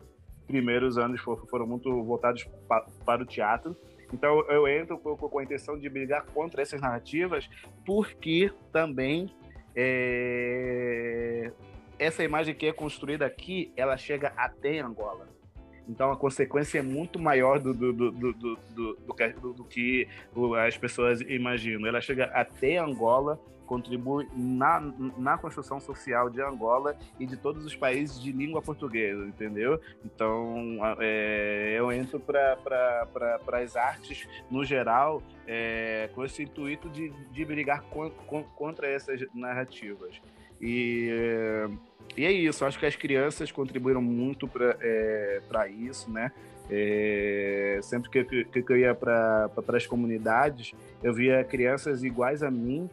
[0.48, 3.76] primeiros anos for- foram muito voltados pa- para o teatro.
[4.14, 7.50] Então eu entro com, com a intenção de brigar contra essas narrativas,
[7.86, 9.30] porque também
[9.76, 11.52] é,
[12.00, 15.28] essa imagem que é construída aqui, ela chega até Angola.
[15.88, 20.08] Então a consequência é muito maior do, do, do, do, do, do, do que-
[20.66, 21.88] as pessoas imaginam.
[21.88, 24.80] Ela chega até Angola, contribui na,
[25.18, 29.80] na construção social de Angola e de todos os países de língua portuguesa, entendeu?
[30.06, 32.56] Então é, eu entro para
[33.44, 38.88] pra, as artes no geral é, com esse intuito de, de brigar con- con- contra
[38.88, 40.22] essas narrativas.
[40.62, 41.70] E, é,
[42.18, 46.32] e é isso, acho que as crianças contribuíram muito para isso, né?
[46.70, 52.52] É, sempre que, que, que eu ia para as comunidades, eu via crianças iguais a
[52.52, 52.90] mim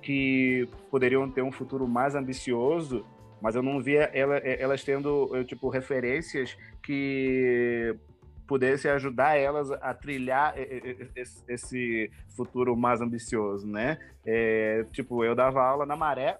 [0.00, 3.04] que poderiam ter um futuro mais ambicioso,
[3.40, 7.94] mas eu não via ela, elas tendo eu, tipo referências que
[8.46, 10.54] pudesse ajudar elas a trilhar
[11.14, 13.98] esse, esse futuro mais ambicioso, né?
[14.26, 16.38] É, tipo, eu dava aula na Maré,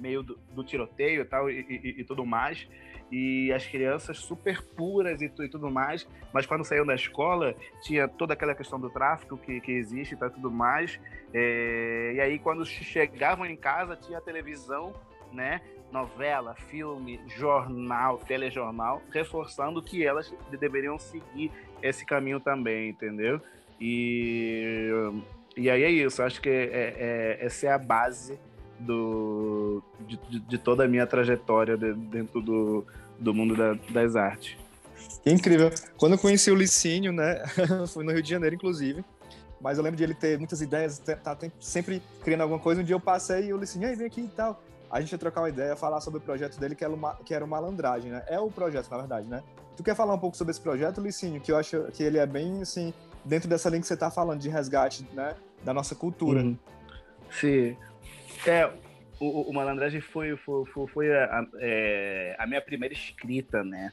[0.00, 2.66] meio do, do tiroteio tal e, e- e tudo mais,
[3.12, 8.06] e as crianças super puras e, e tudo mais, mas quando saíam da escola tinha
[8.08, 10.98] toda aquela questão do tráfico que, que existe e tal, tudo mais,
[11.34, 14.92] é, e aí quando chegavam em casa tinha a televisão,
[15.32, 15.60] né?
[15.92, 21.50] Novela, filme, jornal, telejornal, reforçando que elas deveriam seguir
[21.82, 23.40] esse caminho também, entendeu?
[23.80, 24.88] E,
[25.56, 28.38] e aí é isso, acho que é- é- essa é a base
[28.80, 32.84] do, de, de- de toda a minha trajetória de- dentro do,
[33.18, 34.56] do mundo da- das artes.
[35.22, 35.70] Que incrível.
[35.98, 37.42] Quando eu conheci o Licínio, né?
[37.92, 39.04] Fui no Rio de Janeiro, inclusive.
[39.60, 42.80] Mas eu lembro de ele ter muitas ideias, tá sempre criando alguma coisa.
[42.80, 44.62] Um dia eu passei e o Licínio, aí, vem aqui e tal.
[44.90, 47.34] A gente ia trocar uma ideia, falar sobre o projeto dele, que era, uma, que
[47.34, 48.24] era o Malandragem, né?
[48.26, 49.42] É o projeto, na verdade, né?
[49.76, 51.40] Tu quer falar um pouco sobre esse projeto, Licínio?
[51.40, 52.92] Que eu acho que ele é bem, assim,
[53.24, 55.34] dentro dessa linha que você tá falando, de resgate, né?
[55.62, 56.40] Da nossa cultura.
[56.40, 56.56] Uhum.
[57.30, 57.76] Sim.
[58.46, 58.66] É,
[59.18, 63.92] o, o- Malandragem foi, foi, foi, foi a, a- é, a minha primeira escrita, né?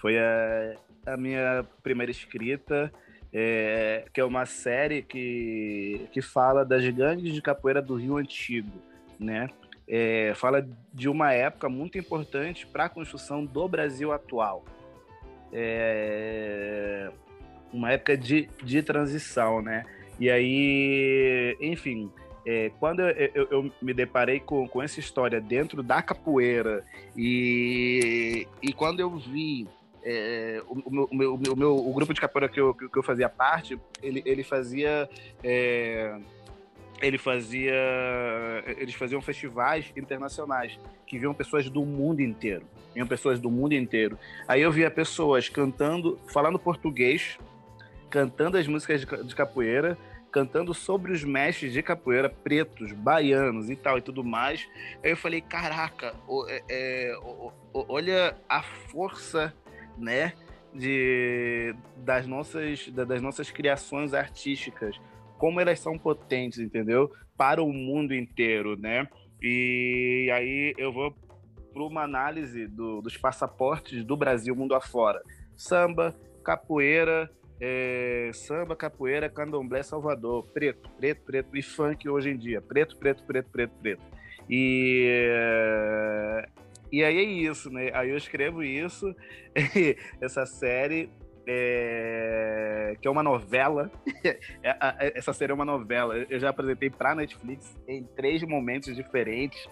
[0.00, 2.92] Foi a, a minha primeira escrita,
[3.32, 8.70] é, que é uma série que, que fala das gangues de capoeira do Rio Antigo,
[9.18, 9.48] né?
[9.88, 14.64] É, fala de uma época muito importante para a construção do Brasil atual.
[15.52, 17.10] É,
[17.72, 19.84] uma época de, de transição, né?
[20.18, 22.10] E aí, enfim,
[22.46, 26.84] é, quando eu, eu- eu me deparei com, com essa história dentro da capoeira
[27.16, 29.66] e, e quando eu vi
[30.02, 30.74] é, o,
[31.10, 34.22] o meu, o, meu, o grupo de capoeira que eu, que eu fazia parte, ele,
[34.24, 35.08] ele fazia.
[35.42, 36.16] é,
[37.02, 37.74] ele fazia.
[38.78, 42.64] Eles faziam festivais internacionais que viam pessoas do mundo inteiro.
[42.94, 44.16] Vinham pessoas do mundo inteiro.
[44.48, 47.36] Aí eu via pessoas cantando, falando português,
[48.08, 49.98] cantando as músicas de de capoeira,
[50.36, 54.68] cantando sobre os mestres de capoeira pretos, baianos e tal e tudo mais.
[55.02, 56.14] Aí eu falei, caraca,
[56.50, 57.18] é- é,
[57.72, 59.54] olha a força,
[59.96, 60.34] né,
[60.74, 65.00] de, das, nossas, da- das nossas criações artísticas,
[65.38, 67.10] como elas são potentes, entendeu?
[67.34, 69.08] Para o mundo inteiro, né?
[69.40, 71.16] E aí eu vou
[71.72, 75.22] para uma análise do- dos passaportes do Brasil mundo afora.
[75.56, 82.60] Samba, capoeira, é, samba, capoeira, candomblé, Salvador, preto, preto, preto e funk hoje em dia,
[82.60, 84.02] preto, preto, preto, preto, preto.
[84.48, 85.30] E,
[86.92, 87.90] e aí é isso, né?
[87.94, 89.14] Aí eu escrevo isso,
[90.20, 91.10] essa série,
[91.46, 93.90] é, que é uma novela.
[95.14, 96.16] Essa série é uma novela.
[96.28, 99.64] Eu já apresentei para Netflix em três momentos diferentes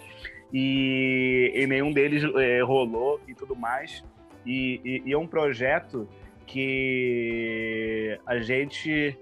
[0.52, 4.04] e, e nenhum deles é, rolou e tudo mais.
[4.46, 6.08] E, e, e, é um projeto
[6.46, 9.16] que a gente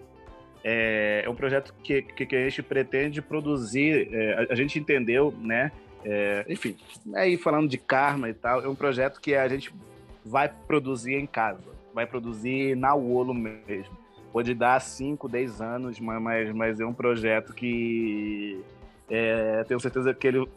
[0.64, 4.08] é, é um projeto que, que, que, a gente pretende produzir.
[4.12, 5.72] É, a, a, gente entendeu, né?
[6.04, 6.76] É, enfim,
[7.14, 9.72] aí falando de karma e tal, é um projeto que a gente
[10.24, 11.62] vai produzir em casa,
[11.94, 13.96] vai produzir na Wolo mesmo.
[14.32, 18.61] Pode dar 5, 10 anos, mas, mas é um projeto que
[19.11, 20.48] é, tenho certeza que ele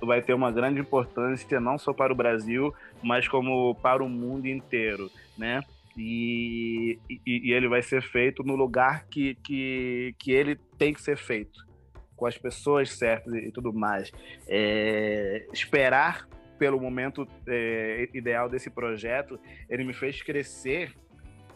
[0.00, 4.46] vai ter uma grande importância não só para o Brasil, mas como para o mundo
[4.46, 5.62] inteiro, né?
[5.98, 11.02] E, e, e, ele vai ser feito no lugar que, que, que ele tem que
[11.02, 11.58] ser feito,
[12.14, 14.12] com as pessoas certas e, tudo mais.
[14.46, 20.92] É, esperar pelo momento é, ideal desse projeto, ele me fez crescer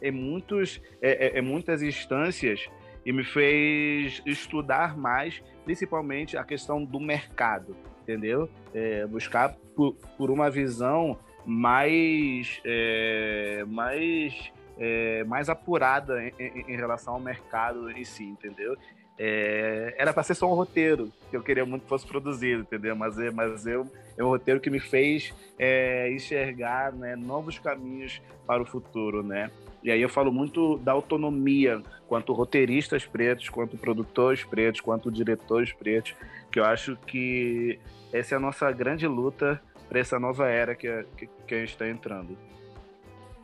[0.02, 2.68] em, muitos, é, é, em muitas instâncias
[3.04, 8.48] e me fez estudar mais, principalmente a questão do mercado, entendeu?
[8.74, 16.32] É, buscar por, por, uma visão mais, é, mais, é, mais apurada em,
[16.68, 18.76] em, relação ao mercado em si, entendeu?
[19.18, 22.96] É, era para ser só um roteiro que eu queria muito que fosse produzido, entendeu?
[22.96, 28.20] Mas, é, mas eu, é um roteiro que me fez é, enxergar né, novos caminhos
[28.46, 29.50] para o futuro, né?
[29.82, 35.72] E aí eu falo muito da autonomia, quanto roteiristas pretos, quanto produtores pretos, quanto diretores
[35.72, 36.14] pretos,
[36.50, 37.80] que eu acho que
[38.12, 39.60] essa é a nossa grande luta
[39.92, 42.38] para essa nova era que, que, que a gente está entrando.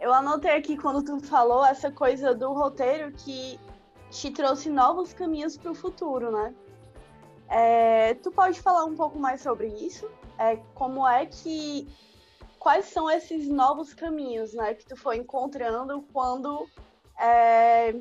[0.01, 3.61] Eu anotei aqui quando tu falou essa coisa do roteiro que
[4.11, 6.55] te trouxe novos caminhos para o futuro, né?
[7.51, 10.11] É, tu pode falar um pouco mais sobre isso?
[10.39, 11.87] É, como é que
[12.59, 16.67] quais são esses novos caminhos, né, que tu foi encontrando quando
[17.21, 17.95] é,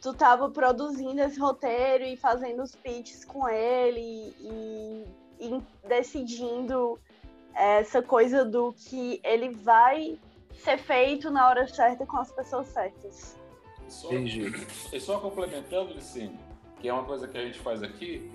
[0.00, 5.04] tu estava produzindo esse roteiro e fazendo os pitches com ele e,
[5.40, 6.98] e decidindo
[7.56, 10.18] essa coisa do que ele vai
[10.52, 13.38] ser feito na hora certa com as pessoas certas.
[13.88, 16.38] Só, e só complementando, Licine,
[16.80, 18.30] que é uma coisa que a gente faz aqui,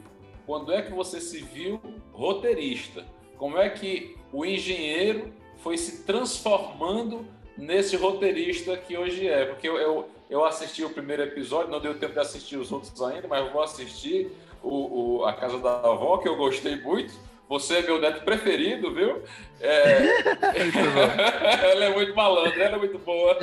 [0.45, 1.79] quando é que você se viu
[2.13, 3.05] roteirista?
[3.37, 7.25] Como é que o engenheiro foi se transformando
[7.57, 9.45] nesse roteirista que hoje é.
[9.45, 12.99] Porque eu, eu, eu, assisti o primeiro episódio, não deu tempo de assistir os outros
[13.01, 14.31] ainda, mas eu vou assistir
[14.63, 17.13] o, o A Casa da Avó, que eu gostei muito.
[17.51, 19.23] Você é meu neto preferido, viu?
[19.59, 19.97] É...
[21.69, 23.37] ela é muito malandra, ela é muito boa.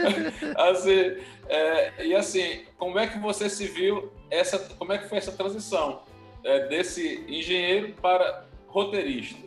[0.70, 1.18] assim,
[1.50, 2.02] é...
[2.02, 6.02] e assim, como é que você se viu, essa, como é que foi essa transição
[6.42, 9.46] é, desse engenheiro para roteirista?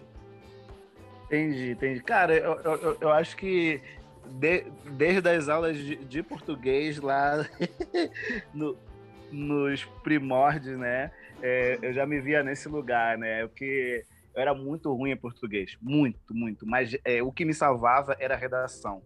[1.26, 2.00] Entendi, entendi.
[2.02, 3.82] Cara, eu, eu, eu acho que
[4.24, 7.44] de, desde as aulas de, de português lá
[8.54, 8.78] no,
[9.32, 11.10] nos primórdios, né?
[11.42, 13.46] É, eu já me via nesse lugar, né?
[13.48, 16.66] Porque eu era muito ruim em português, muito, muito.
[16.68, 19.02] Mas é, o que me salvava era a redação.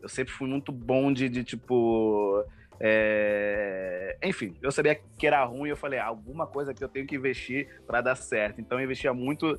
[0.00, 2.44] Eu sempre fui muito bom de, de tipo.
[2.78, 4.18] É...
[4.22, 7.16] Enfim, eu sabia que era ruim, eu falei, ah, alguma coisa que eu tenho que
[7.16, 8.60] investir para dar certo.
[8.60, 9.58] Então eu investia muito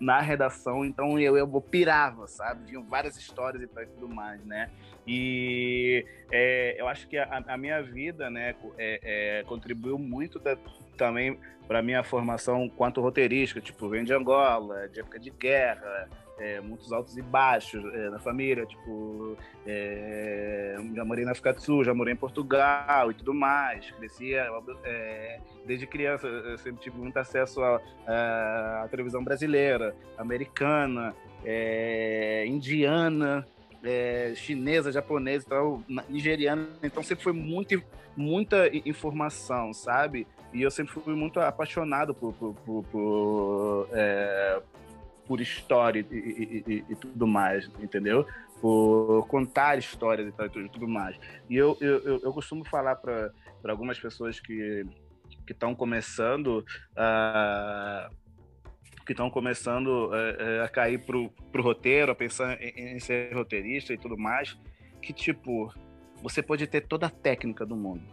[0.00, 2.66] na redação, então eu, eu pirava, sabe?
[2.66, 4.70] Tinham várias histórias e tudo mais, né?
[5.06, 10.56] E é, eu acho que a, a, minha vida, né, é, é, contribuiu muito da,
[10.96, 16.60] também para minha formação quanto roteirista, tipo, vem de Angola, de época de guerra, é,
[16.60, 21.84] muitos altos e baixos é, na família, tipo, é, já morei na África do Sul,
[21.84, 24.48] já morei em Portugal e tudo mais, crescia
[24.84, 33.46] é, desde criança, eu sempre tive muito acesso à televisão brasileira, americana, é, indiana,
[33.84, 37.82] é, chinesa, japonesa, tal, nigeriana, então sempre foi muito,
[38.16, 40.26] muita informação, sabe?
[40.52, 44.62] E eu sempre fui muito apaixonado por, por, por, por é,
[45.26, 48.26] por história e, e, e, e, tudo mais, entendeu?
[48.60, 51.18] Por contar histórias e, tal, e tudo mais.
[51.48, 53.32] E eu, eu, eu costumo falar para
[53.64, 54.84] algumas pessoas que
[55.48, 56.64] estão começando
[56.96, 58.10] a
[59.04, 63.92] que estão começando a, a cair pro, pro roteiro, a pensar em, em ser roteirista
[63.92, 64.56] e tudo mais,
[65.00, 65.74] que tipo,
[66.22, 68.04] você pode ter toda a técnica do mundo,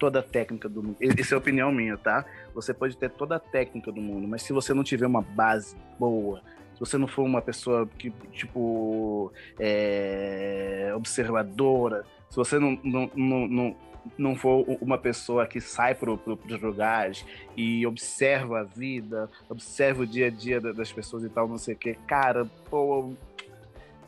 [0.00, 0.96] toda a técnica do mundo.
[1.00, 2.24] Essa é a opinião minha, tá?
[2.54, 5.76] Você pode ter toda a técnica do mundo, mas se você não tiver uma base
[5.98, 6.40] boa,
[6.74, 13.46] se você não for uma pessoa que, tipo, é, observadora, se você não, não, não,
[13.46, 13.76] não,
[14.16, 17.24] não for uma pessoa que sai para os lugares
[17.54, 21.74] e observa a vida, observa o dia a dia das pessoas e tal, não sei
[21.74, 21.98] o quê.
[22.06, 23.12] Cara, pô,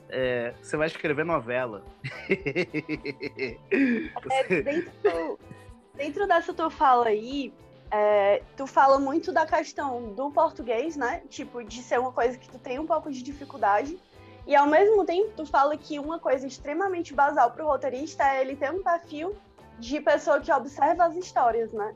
[0.08, 1.84] é, você vai escrever novela.
[4.30, 5.38] É, dentro,
[6.02, 7.54] dentro dessa tua fala aí,
[7.88, 11.22] é, tu fala muito da questão do português, né?
[11.28, 13.96] Tipo, de ser uma coisa que tu tem um pouco de dificuldade.
[14.44, 18.40] E ao mesmo tempo, tu fala que uma coisa extremamente basal para o roteirista é
[18.40, 19.36] ele ter um perfil
[19.78, 21.94] de pessoa que observa as histórias, né?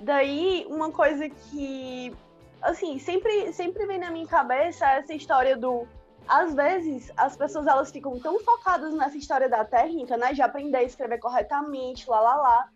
[0.00, 2.12] Daí, uma coisa que,
[2.60, 5.86] assim, sempre, sempre vem na minha cabeça é essa história do.
[6.26, 10.32] Às vezes, as pessoas elas ficam tão focadas nessa história da técnica, né?
[10.32, 12.68] De aprender a escrever corretamente, lá, lá, lá,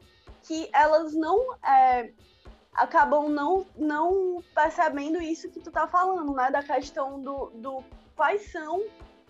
[0.43, 1.55] que elas não.
[1.65, 2.13] É,
[2.75, 6.51] acabam não, não percebendo isso que tu tá falando, né?
[6.51, 7.85] Da questão do, do
[8.17, 8.83] quais são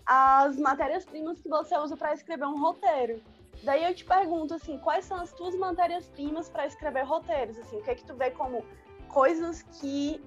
[0.05, 3.21] as matérias-primas que você usa para escrever um roteiro.
[3.63, 7.57] Daí eu te pergunto assim, quais são as tuas matérias-primas para escrever roteiros?
[7.57, 8.63] Assim, o que é que tu vê como
[9.07, 10.21] coisas que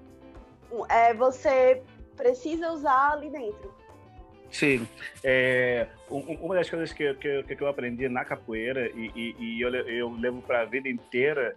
[0.89, 1.83] é, você
[2.17, 3.75] precisa usar ali dentro?
[4.51, 4.87] Sim.
[5.23, 9.75] É, uma das coisas que, que, que eu aprendi na capoeira e, e, e eu,
[9.75, 11.57] eu levo para a vida inteira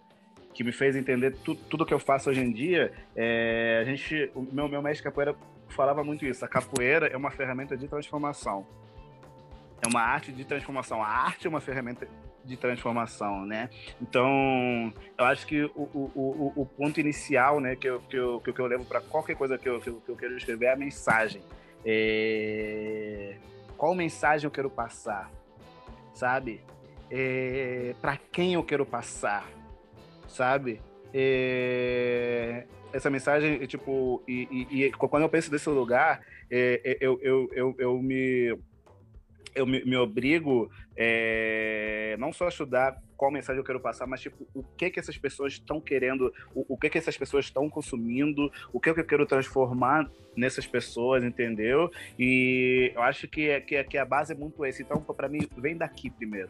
[0.53, 4.31] que me fez entender tu, tudo que eu faço hoje em dia, é, a gente,
[4.33, 5.35] o meu, meu mestre capoeira
[5.69, 6.43] falava muito isso.
[6.43, 8.65] A capoeira é uma ferramenta de transformação.
[9.81, 11.01] É uma arte de transformação.
[11.01, 12.07] A arte é uma ferramenta
[12.43, 13.69] de transformação, né?
[14.01, 18.41] Então, eu acho que o, o, o, o ponto inicial, né, que eu, que eu,
[18.41, 20.73] que eu levo para qualquer coisa que eu, que eu, que eu quero escrever é
[20.73, 21.41] a mensagem.
[21.85, 23.35] É...
[23.77, 25.31] Qual mensagem eu quero passar,
[26.13, 26.61] sabe?
[27.09, 27.95] É...
[28.01, 29.49] Para quem eu quero passar,
[30.27, 30.81] sabe?
[31.13, 37.19] É essa mensagem, tipo, e, e, e, quando eu penso desse lugar, é, é, eu,
[37.21, 38.57] eu, eu, eu, me
[39.55, 44.21] eu me, me obrigo é, não só a estudar qual mensagem eu quero passar, mas
[44.21, 47.69] tipo, o que que essas pessoas estão querendo, o, o, que que essas pessoas estão
[47.69, 51.91] consumindo, o que, que eu quero transformar nessas pessoas, entendeu?
[52.17, 54.83] E eu acho que, é, que, é, que a base é muito esse.
[54.83, 56.49] Então, para mim, vem daqui primeiro.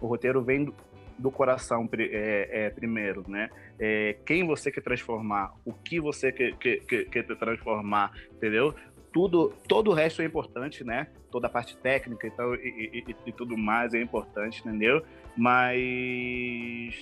[0.00, 0.74] O roteiro vem
[1.16, 3.48] do coração é, é, primeiro, né?
[3.78, 8.74] É, quem você quer transformar, o que você quer, quer, quer, quer transformar, entendeu?
[9.12, 11.08] Tudo, todo o resto é importante, né?
[11.30, 15.02] Toda a parte técnica e, tal, e, e, e tudo mais é importante, entendeu?
[15.36, 16.94] Mas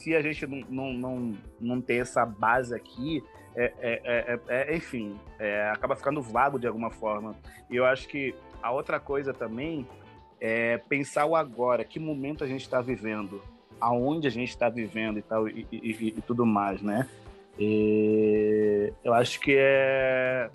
[0.00, 3.22] se a gente não, não, não, não tem essa base aqui,
[3.56, 5.18] é, é, é, é enfim,
[5.72, 7.36] acaba ficando vago de alguma forma.
[7.68, 9.86] E eu acho que a outra coisa também
[10.40, 13.42] é pensar o agora, que momento a gente está vivendo,
[13.80, 17.08] aonde a gente está vivendo e tal, e, e, e, e tudo mais, né?
[17.58, 20.50] E eu acho que é.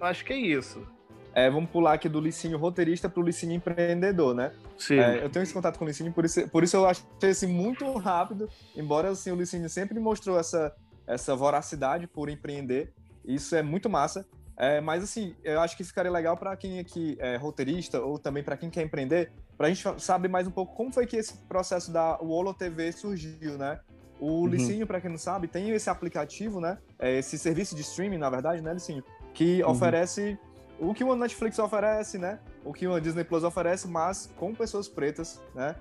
[0.00, 0.86] Acho que é isso.
[1.34, 4.52] É, vamos pular aqui do Licínio roteirista para o Licínio empreendedor, né?
[4.78, 4.98] Sim.
[4.98, 7.46] É, eu tenho esse contato com o Licínio, por isso, por isso eu achei assim,
[7.46, 10.74] muito rápido, embora assim, o Licínio sempre mostrou essa,
[11.06, 12.90] essa voracidade por empreender.
[13.22, 14.26] Isso é muito massa.
[14.58, 18.42] É, mas assim, eu acho que ficaria legal para quem aqui é roteirista ou também
[18.42, 21.36] para quem quer empreender, para a gente saber mais um pouco como foi que esse
[21.44, 23.78] processo da Wolo TV surgiu, né?
[24.18, 24.46] O uhum.
[24.46, 26.78] Licinho, para quem não sabe, tem esse aplicativo, né?
[26.98, 29.04] É esse serviço de streaming, na verdade, né, Licinho?
[29.36, 29.70] Que uhum.
[29.70, 30.38] oferece
[30.80, 32.40] o que uma Netflix oferece, né?
[32.64, 35.76] O que uma Disney Plus oferece, mas com pessoas pretas, né?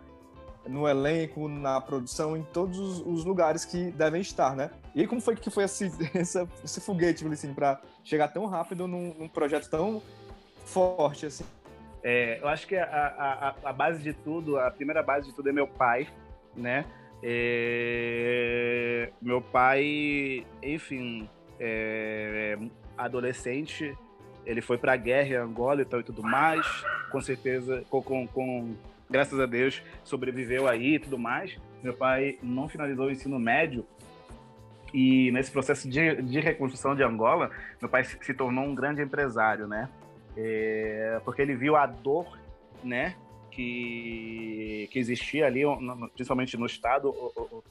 [0.67, 4.71] no elenco, na produção, em todos os, os, lugares que devem estar, né?
[4.95, 8.87] E aí, como foi que foi esse, esse, esse foguete, assim, para chegar tão rápido
[8.87, 10.01] num, num, projeto tão
[10.65, 11.45] forte assim?
[12.03, 15.49] É, eu acho que a, a, a, base de tudo, a primeira base de tudo
[15.49, 16.07] é meu pai,
[16.55, 16.85] né?
[17.21, 21.29] É, meu pai, enfim,
[21.59, 22.57] é,
[22.97, 23.97] adolescente,
[24.45, 26.65] ele foi para a guerra em Angola e tal e tudo mais,
[27.11, 28.75] com certeza, com, com, com
[29.09, 31.57] graças a Deus, sobreviveu aí e tudo mais.
[31.83, 33.85] Meu pai não finalizou o ensino médio
[34.93, 39.01] e nesse processo de, de reconstrução de Angola, meu pai se, se tornou um grande
[39.01, 39.89] empresário, né?
[40.37, 42.39] É, porque ele viu a dor,
[42.81, 43.15] né?
[43.55, 45.61] Que, que existia ali,
[46.13, 47.13] principalmente no estado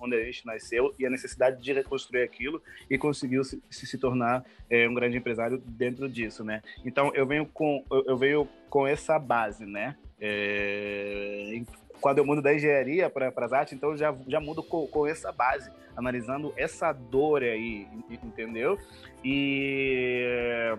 [0.01, 4.47] onde a gente nasceu, e a necessidade de reconstruir aquilo e conseguiu se, se tornar
[4.71, 6.63] é, um grande empresário dentro disso, né?
[6.87, 9.95] Então eu venho com eu venho com essa base, né?
[10.19, 11.61] É,
[12.01, 15.33] quando eu mudo da engenharia para as artes, então já, já mudo com, com, essa
[15.33, 17.87] base, analisando essa dor aí,
[18.23, 18.79] entendeu?
[19.25, 20.77] E,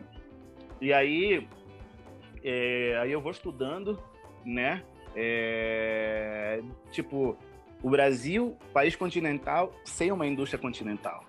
[0.79, 1.47] e aí,
[2.43, 3.99] é, aí eu vou estudando,
[4.45, 4.83] né?
[5.15, 6.61] É,
[6.91, 7.37] tipo,
[7.81, 11.23] o Brasil, país continental, sem uma indústria continental.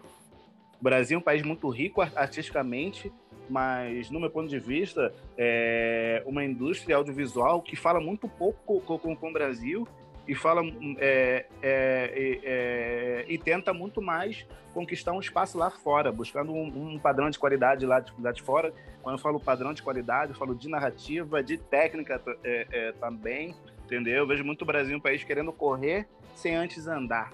[0.81, 3.13] O Brasil é um país muito rico artisticamente,
[3.49, 8.99] mas, no meu ponto de vista, é uma indústria audiovisual que fala muito pouco com,
[8.99, 9.87] com, com o Brasil
[10.29, 10.63] e fala
[10.99, 16.99] é, é, é, e tenta muito mais conquistar um espaço lá fora, buscando um, um,
[16.99, 18.75] padrão de qualidade lá de, lá de fora.
[19.03, 23.55] Quando eu falo padrão de qualidade, eu falo de narrativa, de técnica é, é, também,
[23.87, 24.17] entendeu?
[24.17, 27.33] Eu vejo muito o Brasil um país querendo correr sem antes andar,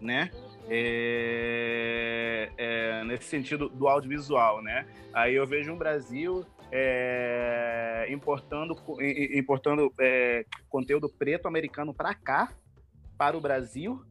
[0.00, 0.30] né?
[0.68, 4.86] É, é, nesse sentido do audiovisual, né?
[5.12, 8.76] Aí eu vejo um Brasil é, importando,
[9.34, 12.52] importando é, conteúdo preto americano para cá,
[13.18, 14.02] para o Brasil,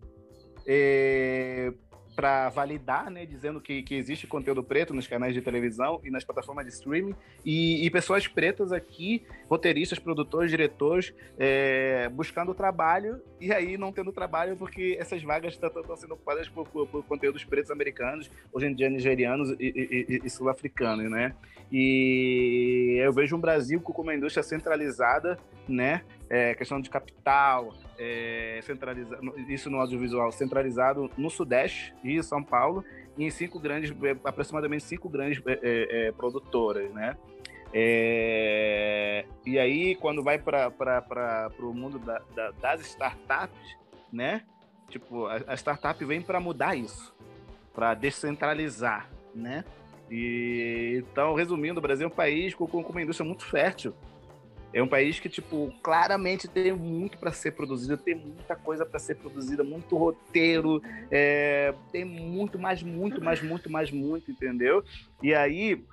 [0.66, 1.74] é,
[2.16, 6.24] para validar, né, dizendo que, que existe conteúdo preto nos canais de televisão e nas
[6.24, 13.52] plataformas de streaming, e, e pessoas pretas aqui, roteiristas, produtores, diretores, é, buscando trabalho, e
[13.52, 17.72] aí não tendo trabalho porque essas vagas estão sendo ocupadas por, por, por, conteúdos pretos
[17.72, 21.36] americanos, hoje em dia nigerianos e, e, e sul-africanos, né?
[21.72, 26.04] E eu vejo um Brasil com uma indústria centralizada, né?
[26.36, 28.60] É, questão de capital, é,
[29.48, 32.84] isso no audiovisual, centralizado no Sudeste, Rio, São Paulo,
[33.16, 37.16] e em cinco grandes, é, aproximadamente cinco grandes é, é, é produtoras, né?
[37.72, 43.78] E aí, quando vai para o mundo da, da, das startups,
[44.12, 44.42] né?
[44.90, 47.16] Tipo, a, a startup vem para mudar isso,
[47.76, 49.64] para descentralizar, né?
[50.10, 53.94] E, então, resumindo, o Brasil é um país com, com uma indústria muito fértil,
[54.74, 59.00] é um país que, tipo, claramente tem muito para ser produzido, tem muita coisa para
[59.00, 64.84] ser produzida, muito roteiro, é, tem muito mais, muito mais, muito mais, muito, entendeu?
[65.22, 65.86] E aí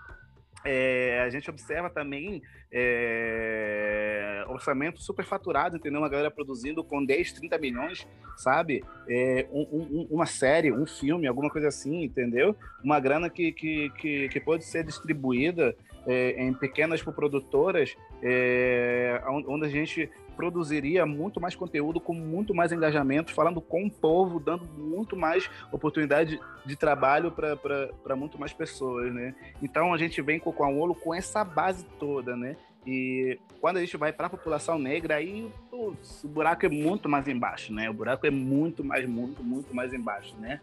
[0.64, 2.42] é, a gente observa também
[2.72, 6.00] é, orçamento superfaturado, entendeu?
[6.00, 8.06] Uma galera produzindo com 10, 30 milhões,
[8.36, 8.84] sabe?
[9.08, 12.56] É, um, um, uma série, um filme, alguma coisa assim, entendeu?
[12.82, 15.74] Uma grana que, que, que, que pode ser distribuída
[16.06, 20.10] é, em pequenas produtoras, é, onde a gente
[20.40, 25.50] produziria muito mais conteúdo, com muito mais engajamento, falando com o povo, dando muito mais
[25.70, 29.34] oportunidade de trabalho para muito mais pessoas, né?
[29.62, 32.56] Então a gente vem com o Olo com essa base toda, né?
[32.86, 37.28] E quando a gente vai para a população negra, aí o buraco é muito mais
[37.28, 37.90] embaixo, né?
[37.90, 40.60] O buraco é muito mais, muito, muito mais embaixo, né?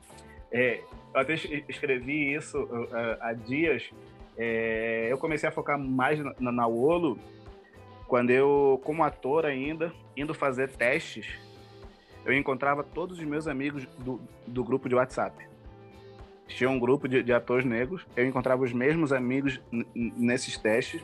[0.51, 0.81] É,
[1.13, 3.91] eu até escrevi isso uh, há dias
[4.37, 7.17] é, eu comecei a focar mais na, na Olo
[8.07, 11.27] quando eu, como ator ainda, indo fazer testes,
[12.23, 15.45] eu encontrava todos os meus amigos do, do grupo de WhatsApp.
[16.47, 19.59] Tinha um grupo de, de atores negros, eu encontrava os mesmos amigos
[19.93, 21.03] nesses testes,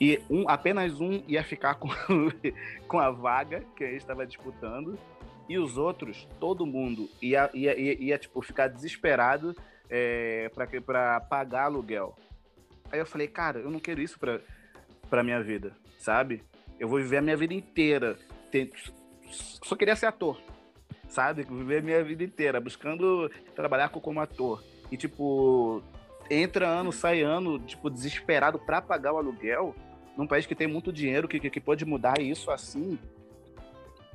[0.00, 1.88] e um, apenas um ia ficar com,
[2.86, 4.98] com a vaga que eu estava disputando,
[5.48, 9.56] e os outros, todo mundo, ia, ia, ia, ia tipo, ficar desesperado
[9.88, 10.50] é,
[10.84, 12.14] para pagar aluguel.
[12.92, 14.40] Aí eu falei, cara, eu não quero isso pra,
[15.08, 16.42] pra minha vida, sabe?
[16.78, 18.18] Eu vou viver a minha vida inteira.
[18.50, 18.70] Tem,
[19.30, 20.40] só queria ser ator,
[21.08, 21.44] sabe?
[21.44, 24.62] Viver a minha vida inteira, buscando trabalhar como ator.
[24.92, 25.82] E, tipo,
[26.30, 29.74] entra ano, sai ano, tipo, desesperado pra pagar o aluguel,
[30.18, 32.98] num país que tem muito dinheiro, que, que, que pode mudar isso assim.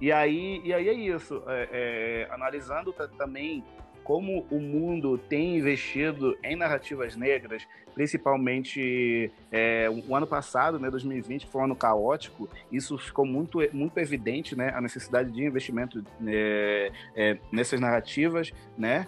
[0.01, 1.41] E aí, e aí é isso.
[1.47, 3.63] É, é, analisando também
[4.03, 11.47] como o mundo tem investido em narrativas negras, principalmente é, o ano passado, né, 2020,
[11.47, 16.91] foi um ano caótico, isso ficou muito, muito evidente, né, a necessidade de investimento é,
[17.15, 19.07] é, nessas narrativas, né,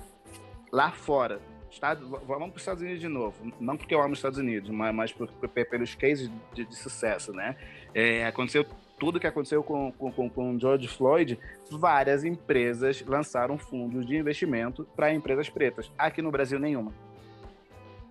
[0.72, 1.42] lá fora.
[1.76, 4.70] Estado, vamos para os Estados Unidos de novo, não porque eu amo os Estados Unidos,
[4.70, 7.56] mas, mas por, por, pelos cases de, de sucesso, né?
[7.94, 8.66] É, aconteceu
[8.98, 11.38] tudo que aconteceu com, com, com George Floyd,
[11.70, 15.92] várias empresas lançaram fundos de investimento para empresas pretas.
[15.98, 16.94] Aqui no Brasil, nenhuma.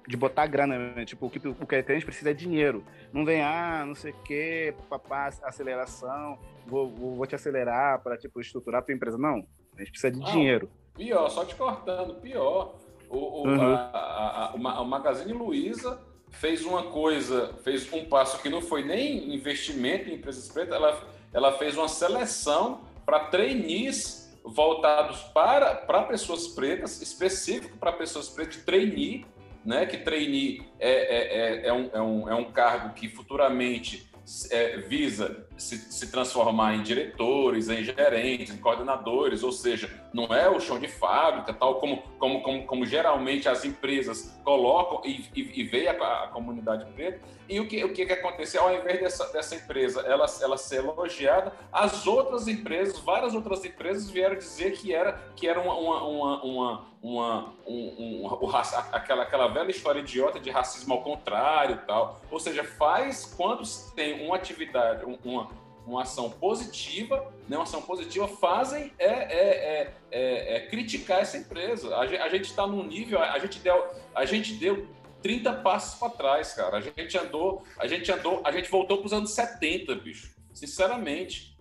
[0.07, 1.05] De botar grana, né?
[1.07, 2.85] tipo, o que, o que a gente precisa é dinheiro.
[3.13, 8.19] Não vem, ah, não sei o quê, papá, aceleração, vou, vou, vou te acelerar para
[8.19, 9.17] tipo, estruturar a tua empresa.
[9.17, 10.69] Não, a gente precisa de não, dinheiro.
[10.95, 12.75] Pior, só te cortando, pior.
[13.15, 13.75] O, o, uhum.
[13.75, 16.01] a, a, a, a Magazine Luiza
[16.31, 21.01] fez uma coisa, fez um passo que não foi nem investimento em empresas pretas, ela,
[21.33, 28.57] ela fez uma seleção para trainees voltados para, para pessoas pretas, específico para pessoas pretas,
[28.57, 29.25] trainee,
[29.65, 29.87] né?
[29.87, 34.11] Que trainee é, é, é, é, um, é, um, é um cargo que futuramente
[34.51, 40.49] é, visa se, se, transformar em diretores, em gerentes, em coordenadores, ou seja, não é
[40.49, 45.61] o chão de fábrica, tal como, como, como, como geralmente as empresas colocam e, e,
[45.61, 47.21] e veio a, a, comunidade preta.
[47.49, 48.63] E o que, o que, que aconteceu?
[48.63, 54.11] Ao invés dessa, dessa empresa ela, ela ser elogiada, as outras empresas, várias outras empresas
[54.11, 57.21] vieram dizer que era, que era uma, uma, uma, uma um,
[57.67, 58.57] um, um,
[58.93, 62.21] aquela, aquela velha história idiota de racismo ao contrário tal.
[62.31, 63.63] Ou seja, faz quando
[63.95, 65.44] tem uma atividade, uma,
[65.87, 71.37] uma ação positiva, né, uma ação positiva, fazem é, é, é, é, é criticar essa
[71.37, 71.97] empresa.
[71.97, 74.87] A gente, está num nível, a gente deu, a gente deu
[75.23, 76.77] 30 passos para trás, cara.
[76.77, 80.35] A gente andou, a gente andou, a gente voltou para os anos 70, bicho.
[80.53, 81.55] Sinceramente.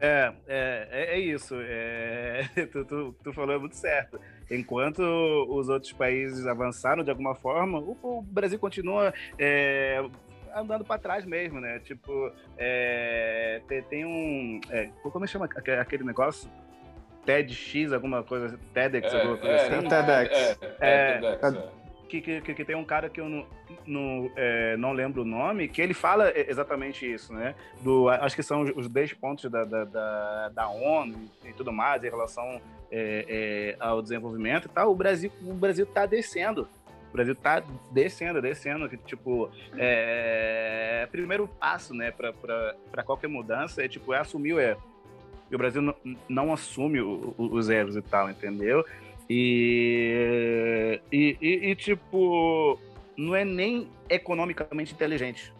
[0.00, 1.54] É, é, é, é isso.
[1.60, 4.20] É, tu, tu, tu falou muito certo.
[4.50, 10.02] Enquanto os outros países avançaram de alguma forma, o, o Brasil continua é,
[10.54, 11.78] andando para trás mesmo, né?
[11.80, 14.60] Tipo, é, tem, tem, um.
[14.70, 15.48] É, como é chama
[15.80, 16.50] aquele negócio?
[17.24, 19.88] TEDx, alguma coisa, TEDx, É, alguma coisa é, assim.
[19.88, 20.34] TEDx.
[20.34, 21.68] É, é, É, TEDx, é.
[22.08, 23.46] que, que, que- que tem um cara que eu não,
[23.86, 27.54] não, é, não lembro o nome, que ele fala exatamente isso, né?
[27.82, 31.70] Do, acho que são os- os 10 pontos da, da, da, da ONU e tudo
[31.70, 34.90] mais em relação é, é, ao desenvolvimento e tal.
[34.90, 36.66] O Brasil o Brasil está descendo.
[37.08, 38.88] O Brasil está descendo, descendo.
[38.88, 44.82] Que, tipo, é, primeiro passo, né, para qualquer mudança é, tipo, é assumir o erro.
[45.50, 45.94] E o Brasil não,
[46.28, 48.84] não assume o- o- os erros e tal, entendeu?
[49.30, 52.78] E, e, e, e, tipo,
[53.16, 55.52] não é nem economicamente inteligente.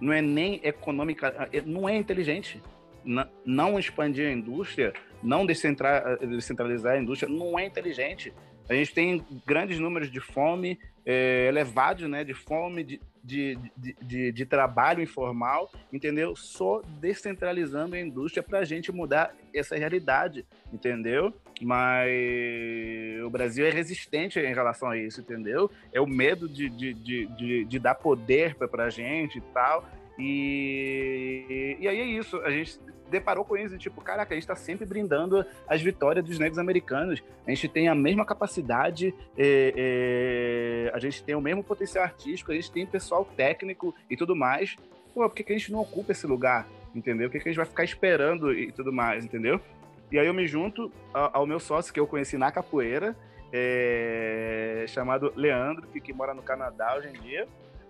[0.00, 2.60] Não é nem econômica, não é inteligente.
[3.04, 4.92] N- Não expandir a indústria,
[5.22, 8.32] não descentra- descentralizar a indústria, não é inteligente.
[8.68, 13.58] A gente tem grandes números de fome, eh, elevados, né, de fome, de, de,
[14.00, 16.34] de, de, trabalho informal, entendeu?
[16.34, 21.32] Só descentralizando a indústria para a gente mudar essa realidade, entendeu?
[21.60, 22.10] Mas
[23.24, 25.70] o Brasil é resistente em relação a isso, entendeu?
[25.92, 29.84] É o medo de, de, de, de, de dar poder para a gente e tal.
[30.18, 32.78] E, e aí é isso, a gente
[33.12, 37.22] deparou com isso, tipo, caraca, a gente está sempre brindando as vitórias dos negros americanos.
[37.46, 42.50] A gente tem a mesma capacidade, é, é, a gente tem o mesmo potencial artístico,
[42.50, 44.74] a gente tem pessoal técnico e tudo mais.
[45.14, 46.66] Pô, por que, que a gente não ocupa esse lugar?
[46.94, 47.28] Entendeu?
[47.28, 49.60] Por que, que a gente vai ficar esperando e tudo mais, entendeu?
[50.10, 53.16] E aí eu me junto ao meu sócio que eu conheci na capoeira,
[53.52, 57.46] é, chamado Leandro, que, que mora no Canadá hoje em dia,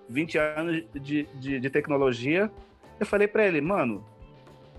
[0.08, 2.50] 20 anos de, de, de tecnologia.
[3.00, 4.04] Eu falei para ele, mano,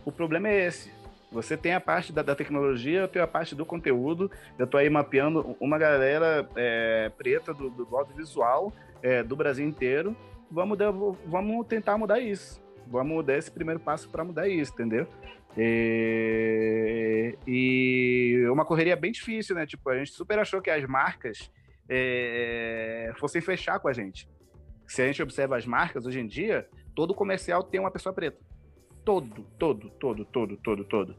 [0.06, 0.92] o problema é esse.
[1.32, 4.30] Você tem a parte da, da tecnologia, eu tenho a parte do conteúdo.
[4.58, 10.16] Eu tô aí mapeando uma galera é, preta do, do audiovisual é, do Brasil inteiro.
[10.50, 10.78] Vamos,
[11.26, 12.62] vamos tentar mudar isso.
[12.86, 15.08] Vamos dar esse primeiro passo para mudar isso, entendeu?
[15.58, 19.66] É, e uma correria bem difícil, né?
[19.66, 21.52] Tipo, a gente super achou que as marcas
[21.90, 24.28] é, fossem fechar com a gente.
[24.88, 28.38] Se a gente observa as marcas hoje em dia, todo comercial tem uma pessoa preta.
[29.04, 31.16] Todo, todo, todo, todo, todo, todo.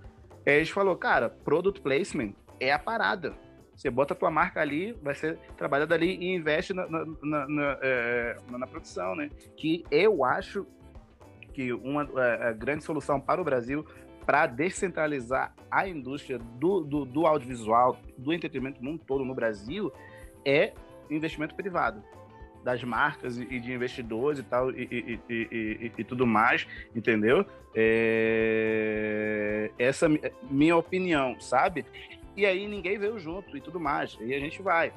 [0.47, 3.35] Aí a gente falou, cara, product placement é a parada.
[3.75, 7.49] Você bota a tua marca ali, vai ser trabalhada ali e investe na, na, na,
[7.49, 9.31] na, é, na- produção, né?
[9.57, 10.67] Que eu acho
[11.53, 13.85] que uma é, a grande solução para o Brasil
[14.25, 19.93] para descentralizar a indústria do, do, do audiovisual, do entretenimento num todo no Brasil,
[20.45, 20.73] é
[21.11, 22.03] investimento privado
[22.65, 27.45] das marcas e de investidores e tal e, e, e, e- tudo mais, entendeu?
[27.75, 29.71] É...
[29.79, 31.85] Essa é minha opinião, sabe?
[32.37, 34.19] E aí ninguém veio junto e tudo mais.
[34.21, 34.93] E a gente vai,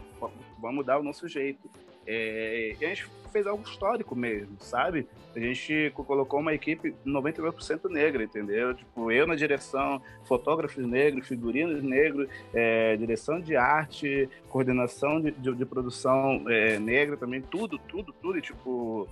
[0.59, 1.69] vamos dar o nosso jeito.
[2.07, 5.05] É, a gente fez algo histórico mesmo, sabe?
[5.35, 8.73] A gente co- colocou uma equipe 99% negra, entendeu?
[8.73, 15.53] Tipo, eu na direção, fotógrafos negros, figurinos negros, é, direção de arte, coordenação de, de-
[15.53, 18.37] de produção é, negra também, tudo, tudo, tudo.
[18.39, 19.07] E, tipo,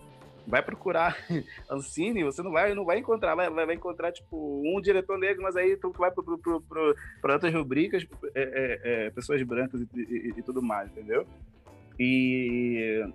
[0.48, 1.18] vai procurar
[1.70, 5.44] Ancine, você não vai, não vai encontrar, vai, vai vai encontrar, tipo, um diretor negro,
[5.44, 10.42] mas aí tu vai para outras rubricas, é, é, é, pessoas brancas e, e- e
[10.42, 11.28] tudo mais, entendeu?
[12.00, 13.06] E,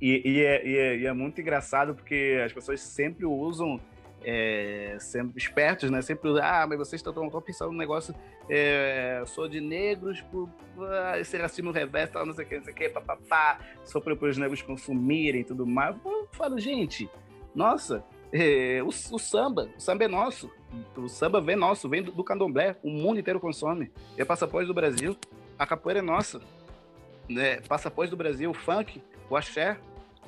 [0.00, 3.80] e, e é, e é- e é muito engraçado porque as pessoas sempre usam,
[4.24, 6.02] é, sempre espertos, né?
[6.02, 8.14] Sempre ah, mas vocês estão estão pensando no negócio,
[8.48, 10.48] é, sou de negros, por,
[10.80, 14.00] ah, esse racismo reverso, tal, não sei o que, não sei o que, papapá, só
[14.00, 15.96] para os negros consumirem e tudo mais.
[16.04, 17.08] Eu falo, gente,
[17.54, 20.50] nossa, é, o, o samba, o samba é nosso.
[20.96, 23.90] O samba vem nosso, vem do, do candomblé, o mundo inteiro consome.
[24.16, 25.16] É passaporte do Brasil,
[25.58, 26.40] a capoeira é nossa.
[27.28, 27.60] Né?
[27.62, 29.78] Passaporte do Brasil, o funk, o axé,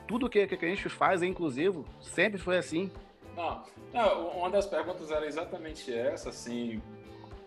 [0.07, 2.91] tudo que, que a gente faz é inclusivo, sempre foi assim.
[3.37, 6.83] Não, não, uma das perguntas era exatamente essa, assim,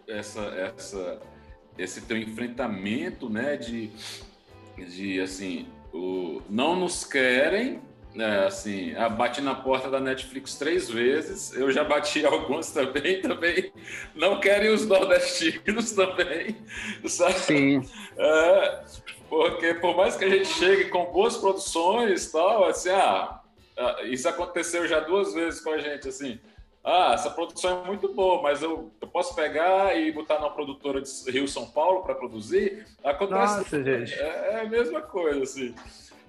[0.07, 1.21] essa, essa,
[1.77, 3.91] esse teu enfrentamento, né, de,
[4.77, 7.81] de assim, o, não nos querem,
[8.13, 13.71] né, assim, bati na porta da Netflix três vezes, eu já bati algumas também, também,
[14.15, 16.55] não querem os nordestinos também,
[17.05, 17.33] sabe?
[17.33, 17.89] Sim.
[18.17, 18.83] É,
[19.29, 23.41] porque por mais que a gente chegue com boas produções tal, assim, ah,
[23.77, 26.39] ah, isso aconteceu já duas vezes com a gente, assim,
[26.83, 31.01] ah, essa produção é muito boa, mas eu, eu posso pegar e botar na produtora
[31.01, 32.85] de Rio São Paulo para produzir?
[33.01, 33.57] Acontece.
[33.57, 34.13] Nossa, gente.
[34.13, 35.73] É, é a mesma coisa, assim.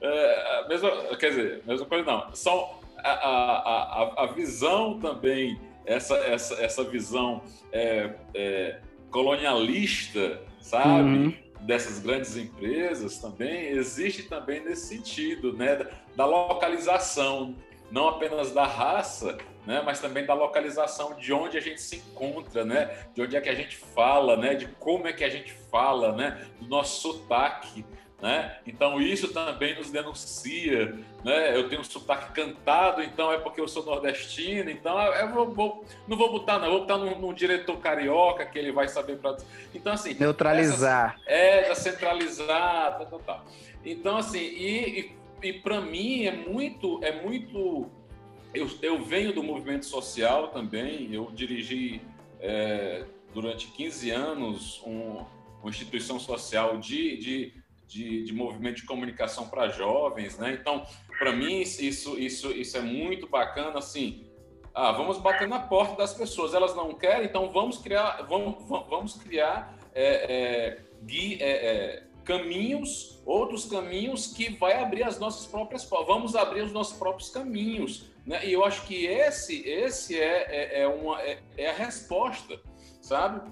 [0.06, 2.34] É, mesma, quer dizer, mesma coisa não.
[2.34, 7.40] São a, a, a, a visão também, essa, essa, essa visão
[7.72, 8.80] é, é,
[9.10, 11.08] colonialista, sabe?
[11.08, 11.34] Uhum.
[11.60, 15.76] Dessas grandes empresas também, existe também nesse sentido, né?
[15.76, 17.56] Da, da localização,
[17.90, 22.64] não apenas da raça, né, mas também da localização de onde a gente se encontra,
[22.64, 25.52] né, de onde é que a gente fala, né, de como é que a gente
[25.70, 27.84] fala, né, do nosso sotaque,
[28.24, 28.56] né?
[28.66, 31.54] Então isso também nos denuncia, né?
[31.54, 35.84] Eu tenho um sotaque cantado, então é porque eu sou nordestino, então eu vou, vou-
[36.08, 39.36] não vou botar, não, vou botar num, num diretor carioca que ele vai saber para.
[39.74, 41.20] Então assim, Neutralizar.
[41.26, 43.44] é, já centralizar, tal, tal, tal.
[43.84, 45.12] Então, assim, e,
[45.42, 47.90] e, e para mim é muito, é muito.
[48.54, 52.00] Eu, eu venho do movimento social também, eu dirigi
[52.40, 53.04] é,
[53.34, 55.22] durante 15 anos um-
[55.60, 57.52] uma instituição social de, de,
[57.94, 60.58] de, de movimento de comunicação para jovens, né?
[60.60, 60.84] Então,
[61.16, 64.26] para mim, isso, isso, isso é muito bacana, assim.
[64.74, 66.52] Ah, vamos bater na porta das pessoas.
[66.52, 73.66] Elas não querem, então vamos criar, vamos, vamos criar é, é, é, é, caminhos, outros
[73.66, 75.88] caminhos que vai abrir as nossas próprias.
[75.88, 78.44] Vamos abrir os nossos próprios caminhos, né?
[78.44, 82.60] E eu acho que esse, esse é, é, é uma, é, é a resposta,
[83.00, 83.48] sabe?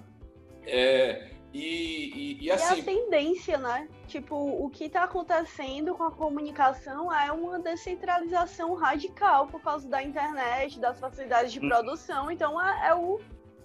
[0.66, 3.88] É, e, e, e E a assim, tendência, né?
[4.08, 10.02] Tipo, o que tá acontecendo com a comunicação é uma descentralização radical por causa da
[10.02, 11.68] internet, das facilidades de Hum.
[11.68, 12.30] produção.
[12.30, 13.20] Então é, é o,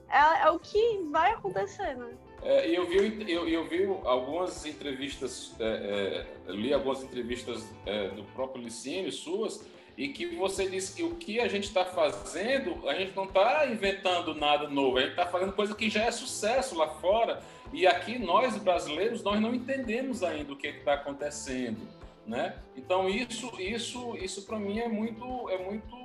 [0.09, 2.09] é, é o que vai acontecer, né?
[2.43, 8.23] É, eu, vi, eu, eu vi algumas entrevistas, é, é, li algumas entrevistas é, do
[8.25, 9.65] próprio Licínio, suas,
[9.98, 13.66] e que você disse que o que a gente está fazendo, a gente não está
[13.66, 17.41] inventando nada novo, a gente está fazendo coisa que já é sucesso lá fora,
[17.74, 21.80] e aqui nós, brasileiros, nós não entendemos ainda o que está acontecendo,
[22.28, 22.56] né?
[22.76, 25.98] Então isso, isso, isso para mim é muito, é muito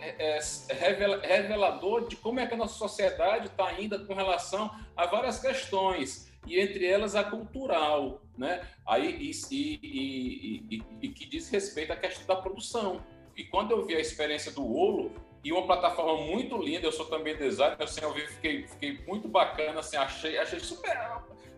[0.00, 0.40] é, é
[0.74, 5.40] revela- revelador de como é que a nossa sociedade está ainda com relação a várias
[5.40, 8.60] questões e entre elas a cultural, né?
[8.86, 13.00] Aí e- e- e- e que diz respeito à questão da produção.
[13.38, 15.12] E quando eu vi a experiência do Olo
[15.44, 19.28] e uma plataforma muito linda, eu sou também designer, eu sem ouvir fiquei, fiquei muito
[19.28, 20.90] bacana, assim, achei, achei super.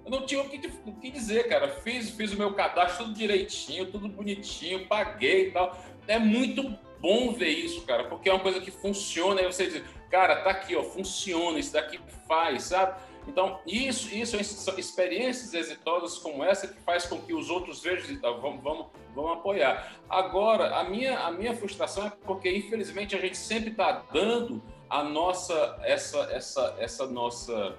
[0.05, 1.69] Eu não tinha o que, o que dizer, cara.
[1.69, 5.75] Fiz, fiz o meu cadastro tudo direitinho, tudo bonitinho, paguei e tal.
[6.07, 9.41] É muito bom ver isso, cara, porque é uma coisa que funciona.
[9.41, 13.01] Aí você diz, cara, tá aqui, ó, funciona, isso daqui faz, sabe?
[13.27, 18.21] Então, isso, isso são experiências exitosas como essa que faz com que os outros vejam,
[18.21, 19.93] vamos, vamos, vamos apoiar.
[20.09, 25.05] Agora, a minha, a minha frustração é porque, infelizmente, a gente sempre está dando a
[25.05, 27.77] nossa, essa, essa, essa nossa,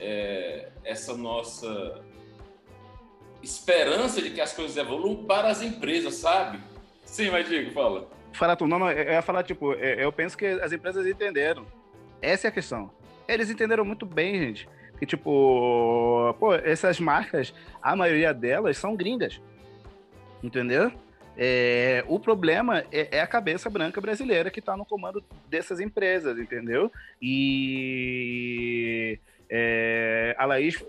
[0.00, 2.02] é, essa nossa
[3.42, 6.60] esperança de que as coisas evoluam para as empresas, sabe?
[7.04, 8.08] Sim, mas digo, fala.
[8.32, 11.66] Fala tu, não, não, eu ia falar, tipo, é, eu penso que as empresas entenderam.
[12.20, 12.90] Essa é a questão.
[13.26, 14.68] Eles entenderam muito bem, gente.
[14.98, 17.52] Que, tipo, pô, essas marcas,
[17.82, 19.40] a maioria delas são gringas.
[20.42, 20.92] Entendeu?
[21.36, 26.38] É, o problema é, é a cabeça branca brasileira que está no comando dessas empresas,
[26.38, 26.92] entendeu?
[27.20, 29.18] E
[29.48, 30.84] é, a Laís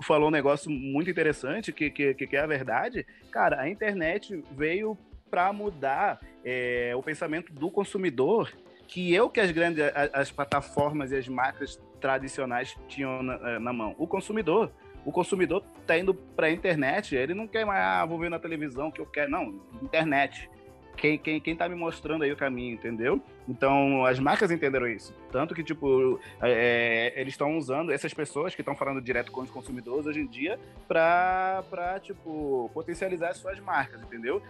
[0.00, 3.04] falou um negócio muito interessante, que, que, que é a verdade.
[3.30, 4.96] Cara, a internet veio
[5.30, 8.50] para mudar é, o pensamento do consumidor
[8.86, 13.94] que eu que as grandes as plataformas e as marcas tradicionais tinham na, na mão.
[13.98, 14.72] O consumidor.
[15.08, 18.38] O consumidor tá indo para a internet, ele não quer mais, ah, vou ver na
[18.38, 19.30] televisão que eu quero.
[19.30, 20.50] Não, internet.
[20.98, 23.18] Quem, quem, quem tá me mostrando aí o caminho, entendeu?
[23.48, 25.14] Então, as marcas entenderam isso.
[25.32, 29.50] Tanto que, tipo, é, eles estão usando essas pessoas que estão falando direto com os
[29.50, 34.42] consumidores hoje em dia para, tipo, potencializar as suas marcas, entendeu?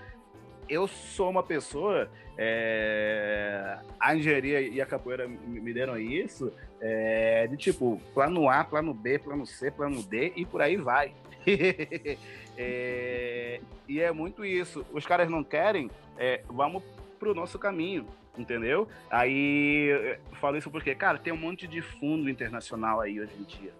[0.69, 7.57] Eu sou uma pessoa, é, a engenharia e a capoeira me deram isso, é, de
[7.57, 11.13] tipo, plano A, plano B, plano C, plano D e por aí vai.
[12.61, 14.85] É, e é muito isso.
[14.93, 15.89] Os caras não querem,
[16.19, 16.83] é, vamos
[17.17, 18.05] pro nosso caminho,
[18.37, 18.89] entendeu?
[19.09, 23.73] Aí falo isso porque, cara, tem um monte de fundo internacional aí hoje em dia.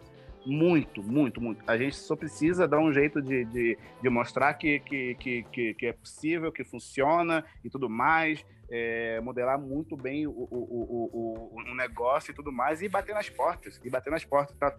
[0.51, 1.63] Muito, muito, muito.
[1.67, 5.87] A gente só precisa dar um jeito de, de, de mostrar que, que, que, que,
[5.87, 8.43] é possível, que funciona e tudo mais.
[8.71, 13.29] é, modelar muito bem o, o, o, o, negócio e tudo mais, e bater nas
[13.29, 13.79] portas.
[13.85, 14.57] E bater nas portas.
[14.59, 14.75] Tá,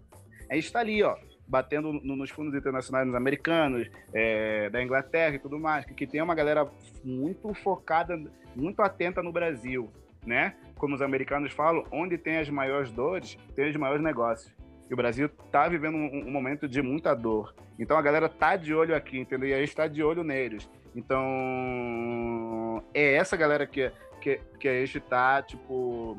[0.50, 1.16] a gente está ali, ó,
[1.46, 6.06] batendo no- nos fundos internacionais nos americanos, é, da Inglaterra e tudo mais, que, que
[6.06, 6.68] tem uma galera
[7.04, 8.16] muito focada,
[8.56, 9.88] muito atenta no Brasil.
[10.26, 10.54] né?
[10.76, 14.52] Como os americanos falam, onde tem as maiores dores, tem os maiores negócios.
[14.90, 17.54] E o Brasil tá vivendo um, um momento de muita dor.
[17.78, 19.48] Então a galera tá de olho aqui, entendeu?
[19.48, 20.68] E a gente tá de olho neles.
[20.94, 26.18] Então é essa galera que, que, que a gente tá, tipo,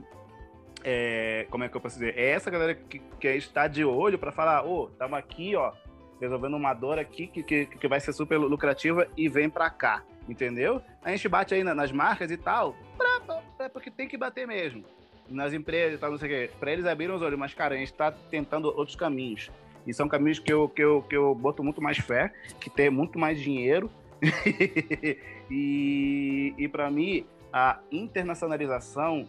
[0.84, 2.18] é, como é que eu posso dizer?
[2.18, 5.74] É essa galera que, que está de olho para falar, ô, oh, estamos aqui, ó,
[6.22, 10.04] resolvendo uma dor aqui que, que, que vai ser super lucrativa e vem para cá,
[10.30, 10.82] entendeu?
[11.04, 13.20] A gente bate aí nas marcas e tal, pra,
[13.58, 14.86] pra, porque tem que bater mesmo.
[15.32, 16.54] Nas empresas e tal, não sei o quê.
[16.60, 19.50] Pra eles abrirem os olhos, mas, cara, a gente tá tentando outros caminhos.
[19.86, 22.90] E são caminhos que eu, que eu, que eu boto muito mais fé, que tem
[22.90, 23.90] muito mais dinheiro.
[25.50, 29.28] e e para mim, a internacionalização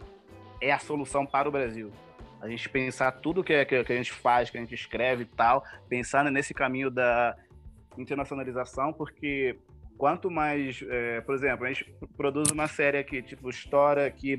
[0.60, 1.90] é a solução para o Brasil.
[2.40, 5.26] A gente pensar tudo que, que, que a gente faz, que a gente escreve e
[5.26, 7.36] tal, pensar nesse caminho da
[7.96, 9.58] internacionalização, porque
[9.96, 14.36] quanto mais, é, por exemplo, a gente produz uma série aqui, tipo, história aqui,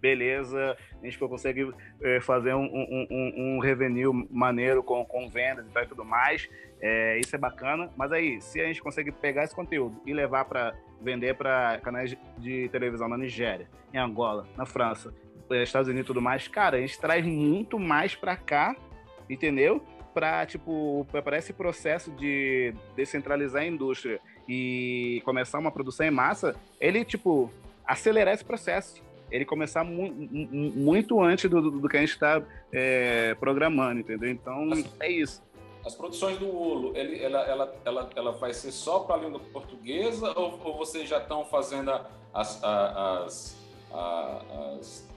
[0.00, 1.72] beleza, a gente consegue
[2.02, 6.48] é, fazer um, um, um, um, revenue maneiro com, com vendas e tudo mais,
[6.80, 10.46] é, isso é bacana, mas aí, se a gente consegue pegar esse conteúdo e levar
[10.46, 15.14] para vender para canais de televisão na Nigéria, em Angola, na França,
[15.50, 18.76] eh, Estados Unidos e tudo mais, cara, a gente traz muito mais para cá,
[19.28, 19.82] entendeu?
[20.14, 26.56] Para tipo, para esse processo de descentralizar a indústria e começar uma produção em massa,
[26.80, 27.52] ele tipo
[27.84, 33.34] acelerar esse processo, ele começar mu muito antes do, do, que a gente está é,
[33.34, 34.30] programando, entendeu?
[34.30, 34.70] Então
[35.00, 35.42] é isso.
[35.84, 39.40] As produções do Olo, ele, ela, ela, ela, ela vai ser só para a língua
[39.52, 41.90] portuguesa ou, ou vocês já estão fazendo
[42.34, 43.56] as, as,
[43.92, 45.10] as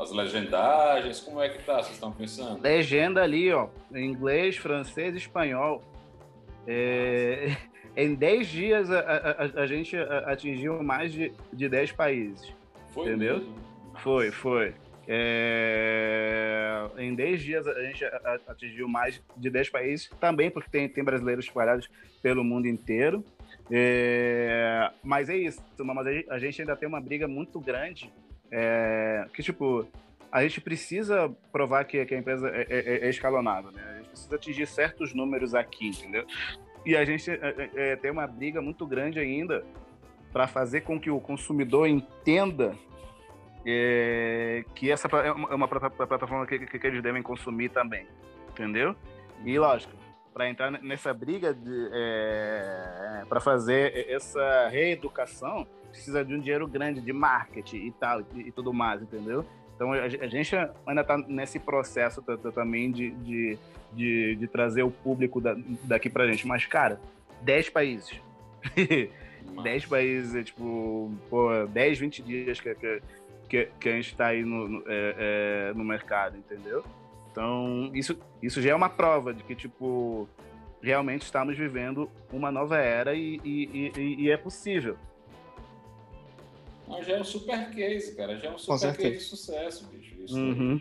[0.00, 1.74] as legendagens, como é que tá?
[1.74, 2.62] Vocês estão pensando?
[2.62, 5.82] Legenda ali, ó, em inglês, francês espanhol.
[6.66, 7.56] É,
[7.96, 12.54] em 10 dias a, a, a, gente atingiu mais de, de 10 países.
[12.92, 13.38] Foi entendeu?
[13.38, 13.54] Mesmo?
[13.96, 14.74] Foi, foi.
[15.08, 16.88] É...
[16.98, 18.04] Em 10 dias a gente
[18.46, 21.88] atingiu mais de 10 países, também porque tem, tem brasileiros espalhados
[22.22, 23.24] pelo mundo inteiro.
[23.70, 24.90] É...
[25.02, 28.12] Mas é isso, mas a gente ainda tem uma briga muito grande
[28.50, 29.86] é, que, tipo,
[30.30, 33.82] a gente precisa provar que, que a empresa é, é, é, escalonada, né?
[33.82, 36.26] A gente precisa atingir certos números aqui, entendeu?
[36.84, 39.64] E a gente é, é, tem uma briga muito grande ainda
[40.32, 42.74] para fazer com que o consumidor entenda
[44.74, 48.06] que essa é uma plataforma que, que, eles devem consumir também,
[48.48, 48.96] entendeu?
[49.44, 49.92] E lógico,
[50.32, 51.56] para entrar nessa briga
[51.92, 58.48] é, para fazer essa reeducação, precisa de um dinheiro grande de marketing e tal, e,
[58.48, 59.44] e tudo mais, entendeu?
[59.74, 60.54] Então a, a gente
[60.86, 62.22] ainda está nesse processo
[62.54, 63.58] também de, de,
[63.92, 66.46] de, de, trazer o público da, daqui pra gente.
[66.46, 67.00] Mas, cara,
[67.42, 68.20] 10 países.
[69.62, 72.74] 10 países, é, tipo, pô, 10, 20 dias que,
[73.48, 76.84] que, que a gente está aí no, no, é, é, no mercado, entendeu?
[77.30, 80.28] Então, isso, isso já é uma prova de que, tipo,
[80.82, 84.96] realmente estamos vivendo uma nova era e, e, e, e é possível.
[86.88, 88.36] Mas já é um super case, cara.
[88.36, 90.14] Já é um super case de sucesso, bicho.
[90.24, 90.80] Isso uhum.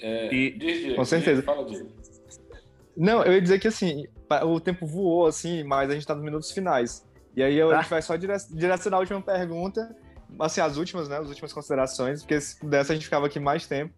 [0.00, 1.42] é, e, diz, diz, com certeza.
[1.42, 1.84] Fala, diz.
[2.96, 4.06] Não, eu ia dizer que assim,
[4.44, 7.04] o tempo voou, assim, mas a gente tá nos minutos finais.
[7.34, 9.94] E aí a gente vai só direcionar a última pergunta,
[10.38, 11.18] assim, as últimas, né?
[11.18, 13.94] As últimas considerações, porque se dessa a gente ficava aqui mais tempo.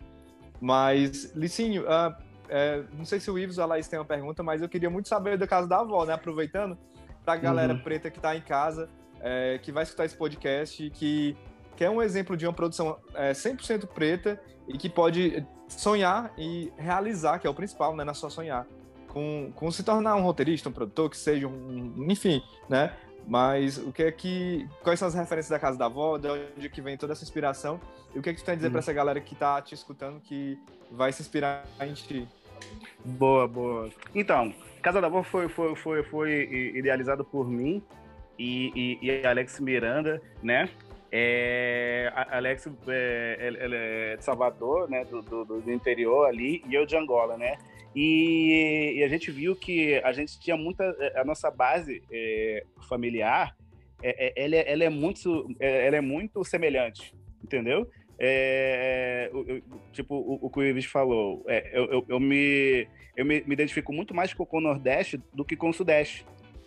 [0.61, 2.15] Mas, Licinho, uh,
[2.49, 4.91] é, não sei se o Ives ou a Laís tem uma pergunta, mas eu queria
[4.91, 6.13] muito saber da casa da avó, né?
[6.13, 6.79] Aproveitando,
[7.25, 7.81] pra galera uhum.
[7.81, 8.89] preta que tá em casa,
[9.21, 11.37] é, que vai escutar esse podcast, que,
[11.77, 16.73] que é um exemplo de uma produção é, 100% preta e que pode sonhar e
[16.77, 18.67] realizar, que é o principal, né, na sua sonhar,
[19.13, 22.95] com, com se tornar um roteirista, um produtor, que seja um, enfim, né,
[23.27, 24.67] mas o que é que.
[24.83, 26.19] Quais são as referências da casa da avó?
[26.19, 27.81] De onde que vem toda essa inspiração?
[28.15, 28.73] E o que é que tu tem a dizer hum.
[28.73, 30.59] para essa galera que tá te escutando que
[30.91, 32.29] vai se inspirar em ti?
[33.05, 33.91] Boa, boa.
[34.15, 37.83] Então, Casa da Avó foi, foi, foi, foi idealizado por mim
[38.39, 40.69] e, e, e Alex Miranda, né?
[41.15, 46.87] É, Alex é, ela é de Salvador, né, do, do, do, interior ali, e eu
[46.87, 47.59] de Angola, né?
[47.95, 50.85] E, e, a gente viu que a gente tinha muita
[51.15, 53.55] a nossa base é, familiar,
[54.03, 57.87] é, é ela, ela, é muito ela é muito semelhante, entendeu?
[58.19, 59.63] É, eu,
[59.93, 63.53] tipo o, o que o Ives falou, é, eu, eu, eu, me eu me, me
[63.53, 66.25] identifico muito mais com o Nordeste do que com o Sudeste,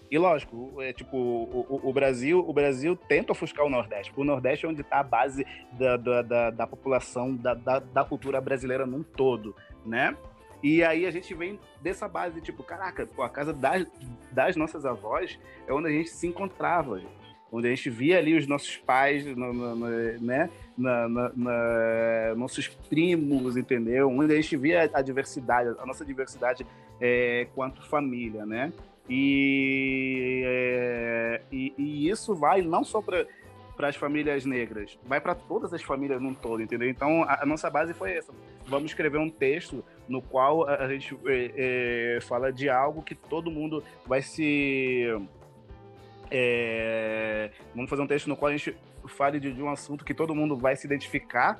[0.09, 4.25] e lógico, é tipo, o, o, Brasil, o Brasil tenta ofuscar o Nordeste, porque o
[4.25, 8.39] Nordeste é onde está a base da, da, da, da população, da, da, da, cultura
[8.39, 9.55] brasileira num todo,
[9.85, 10.15] né?
[10.65, 13.85] E aí a gente vem dessa base, tipo, caraca, pô, a casa das,
[14.31, 15.37] das nossas avós
[15.67, 16.99] é onde a gente se encontrava,
[17.51, 19.87] onde a gente via ali os nossos pais, no, no, no,
[20.19, 20.49] né?
[20.75, 24.09] Na, na, na, nossos primos, entendeu?
[24.09, 26.65] Onde a gente via a diversidade, a nossa diversidade
[26.99, 28.73] é, quanto família, né?
[29.07, 33.27] E, é, e, e, isso vai não só para
[33.75, 36.89] para as famílias negras, vai para todas as famílias num todo, entendeu?
[36.89, 38.33] Então a, a, nossa base foi essa.
[38.65, 43.15] Vamos escrever um texto no qual a, a gente é, é, fala de algo que
[43.15, 45.05] todo mundo vai se
[46.31, 48.75] é, vamos fazer um texto no qual a gente
[49.07, 51.59] fale de, de, um assunto que todo mundo vai se identificar,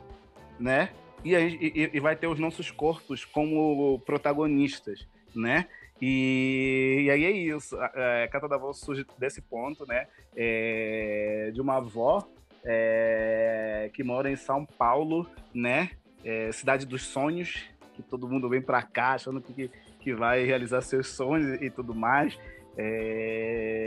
[0.59, 0.89] né?
[1.24, 5.68] E, a, e, e vai ter os nossos corpos como protagonistas, né?
[6.01, 7.77] E, e, aí é isso.
[7.77, 10.07] A, a Cata da Voz surge desse ponto, né?
[10.35, 12.27] É, de uma avó
[12.63, 15.91] é, que mora em São Paulo, né?
[16.23, 20.81] É, cidade dos sonhos, que todo mundo vem para cá achando que, que vai realizar
[20.81, 22.37] seus sonhos e tudo mais.
[22.77, 23.79] É,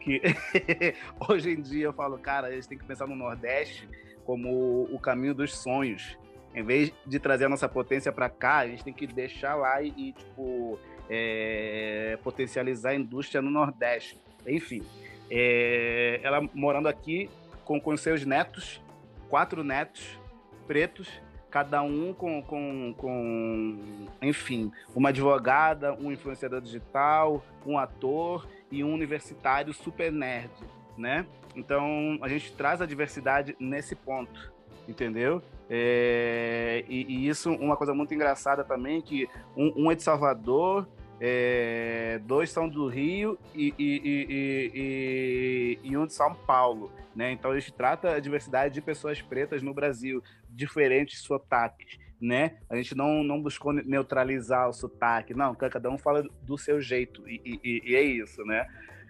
[0.00, 0.20] que
[1.28, 3.88] hoje em dia eu falo, cara, gente tem que pensar no Nordeste
[4.26, 6.18] como o caminho dos sonhos
[6.54, 9.82] em vez de trazer a nossa potência para cá, a gente tem que deixar lá
[9.82, 10.78] e, e tipo,
[11.08, 14.18] é, potencializar a indústria no Nordeste.
[14.46, 14.82] Enfim,
[15.30, 17.28] é, ela morando aqui
[17.64, 18.80] com, com seus netos,
[19.28, 20.18] quatro netos
[20.66, 21.08] pretos,
[21.50, 28.92] cada um com, com, com, enfim, uma advogada, um influenciador digital, um ator e um
[28.92, 30.50] universitário super nerd,
[30.98, 31.24] né?
[31.54, 34.52] Então, a gente traz a diversidade nesse ponto,
[34.88, 35.42] entendeu?
[35.68, 40.86] É, e, e, isso, uma coisa muito engraçada também, que um, um é de Salvador,
[41.20, 46.92] é, dois são do Rio e, e, e, um de São Paulo.
[47.14, 47.32] Né?
[47.32, 51.98] Então a gente trata a diversidade de pessoas pretas no Brasil, diferentes sotaques.
[52.20, 52.58] Né?
[52.68, 57.22] A gente não, não buscou neutralizar o sotaque, não, cada um fala do seu jeito,
[57.28, 58.66] e, é isso, né?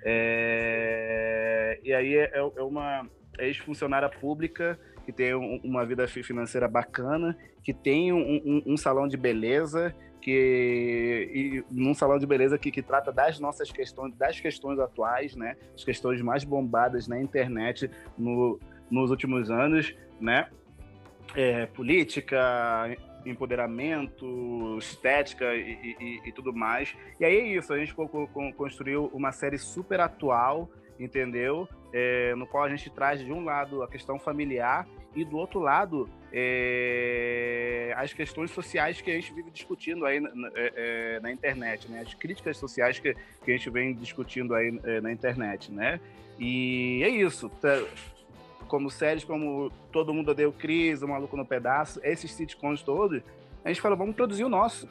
[0.07, 3.09] É, e aí é, é uma
[3.39, 9.07] ex-funcionária pública que tem um, uma vida financeira bacana, que tem um, um, um salão
[9.07, 14.41] de beleza, que e num salão de beleza que, que trata das nossas questões, das
[14.41, 15.57] questões atuais, né?
[15.75, 18.59] As questões mais bombadas na internet no,
[18.91, 20.49] nos últimos anos, né?
[21.35, 22.97] É, política,
[23.27, 26.95] empoderamento, estética e, e, e, tudo mais.
[27.19, 27.95] E aí é isso, a gente
[28.57, 31.69] construiu uma série super atual, entendeu?
[31.93, 35.61] É, no qual a gente traz de um lado a questão familiar e do outro
[35.61, 41.31] lado é, as questões sociais que a gente vive discutindo aí na, na, é, é,
[41.31, 42.01] internet, né?
[42.01, 46.01] As críticas sociais que, que a gente vem discutindo aí é, na internet, né?
[46.39, 47.49] E é isso.
[47.49, 47.81] Tá,
[48.67, 53.23] como séries como Todo Mundo Odeia o Cris, O Maluco no Pedaço, esses sitcoms todos,
[53.65, 54.89] a gente fala, vamos produzir o nosso.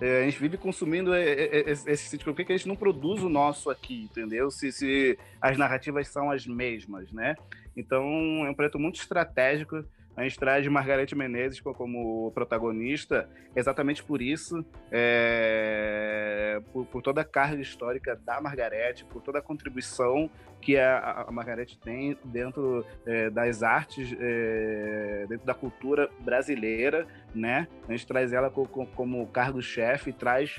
[0.00, 4.02] É, a gente vive consumindo esse sítio, que a gente não produz o nosso aqui,
[4.02, 4.50] entendeu?
[4.50, 7.34] Se, se as narrativas são as mesmas, né?
[7.76, 8.04] Então,
[8.46, 9.84] é um projeto muito estratégico.
[10.16, 17.24] A gente traz Margarete Menezes como protagonista, exatamente por isso, é, por, por, toda a
[17.24, 20.30] carga histórica da Margarete, por toda a contribuição
[20.62, 27.68] que a, a Margarete tem dentro é, das artes, é, dentro da cultura brasileira, né?
[27.86, 30.58] A gente traz ela como, como cargo-chefe, traz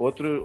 [0.00, 0.42] outro,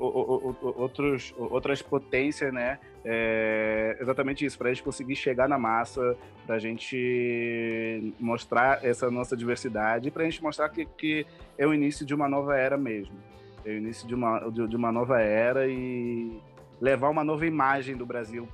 [0.77, 2.77] outros, outras potências, né?
[3.05, 9.09] É exatamente isso, para a gente conseguir chegar na massa, para a gente mostrar essa
[9.09, 11.25] nossa diversidade, para a gente mostrar que, que
[11.57, 13.15] é o início de uma nova era mesmo.
[13.63, 16.37] É o início de uma, de, de uma nova era e
[16.81, 18.45] levar uma nova imagem do Brasil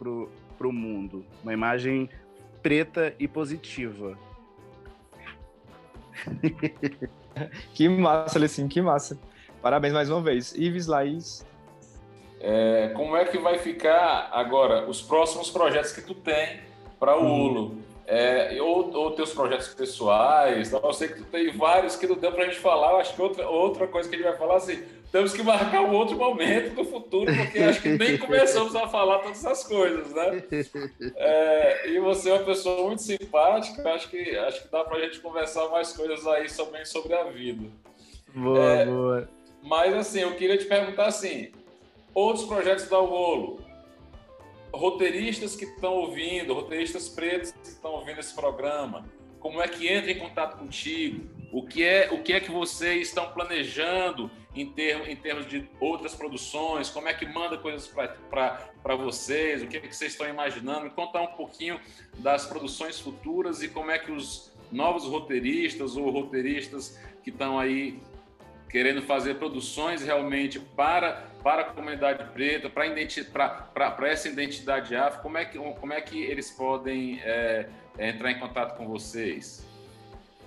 [0.57, 1.25] para o mundo.
[1.41, 2.07] Uma imagem
[2.61, 4.15] preta e positiva.
[7.73, 9.17] que massa, Lecim, que massa.
[9.61, 10.53] Parabéns mais uma vez.
[10.55, 11.45] Ives, Laís.
[12.39, 16.61] É, como é que vai ficar agora os próximos projetos que tu tem
[16.99, 17.43] para o uhum.
[17.43, 17.77] Ulo?
[18.07, 22.31] É, ou, ou, teus projetos pessoais, eu sei que tu tem vários que não deu
[22.31, 24.57] para a gente falar, eu acho que outra, outra coisa que a gente vai falar
[24.57, 28.85] assim, temos que marcar um outro momento do futuro, porque acho que nem começamos a
[28.87, 30.43] falar todas essas coisas, né?
[31.15, 35.01] É, e você é uma pessoa muito simpática, acho que, acho que dá para a
[35.01, 37.69] gente conversar mais coisas aí também sobre a vida.
[38.33, 39.29] Boa, é, boa.
[39.61, 41.51] Mas assim, eu queria te perguntar assim,
[42.13, 43.59] outros projetos da Uolo,
[44.73, 49.05] roteiristas que estão ouvindo, roteiristas pretos que estão ouvindo esse programa,
[49.39, 51.27] como é que entra em contato contigo?
[51.51, 55.67] O que é, o que, é que vocês estão planejando em, termos, em termos de
[55.79, 56.89] outras produções?
[56.89, 59.61] Como é que manda coisas para vocês?
[59.63, 60.85] O que, é que vocês estão imaginando?
[60.85, 61.79] Me contar um pouquinho
[62.19, 67.99] das produções futuras e como é que os novos roteiristas ou roteiristas que estão aí
[68.71, 75.21] querendo fazer produções realmente para, para a comunidade preta, para, identi para essa identidade afro,
[75.21, 77.67] como é que, como é que eles podem é,
[77.99, 79.69] entrar em contato com vocês?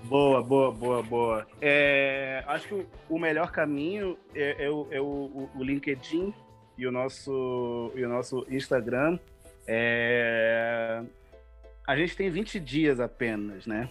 [0.05, 1.47] Boa, boa, boa, boa.
[1.61, 6.33] É, acho que o, o melhor caminho é, é, o, é o, o, LinkedIn
[6.77, 9.19] e o nosso, e o nosso Instagram.
[9.67, 11.03] É,
[11.87, 13.89] a gente tem 20 dias apenas, né?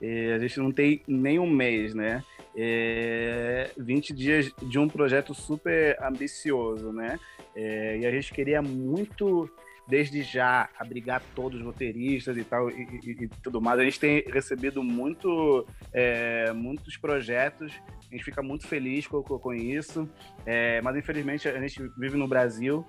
[0.00, 2.22] E a gente não tem nem um mês, né?
[2.56, 7.18] É, 20 dias de um projeto super ambicioso, né?
[7.54, 9.50] É, e a gente queria muito,
[9.86, 13.80] desde já, abrigar todos os roteiristas e tal, e, e, e tudo mais.
[13.80, 17.72] A gente tem recebido muito, é, muitos projetos,
[18.10, 20.08] a gente fica muito feliz com, com isso,
[20.46, 22.84] é, mas infelizmente a gente vive no Brasil,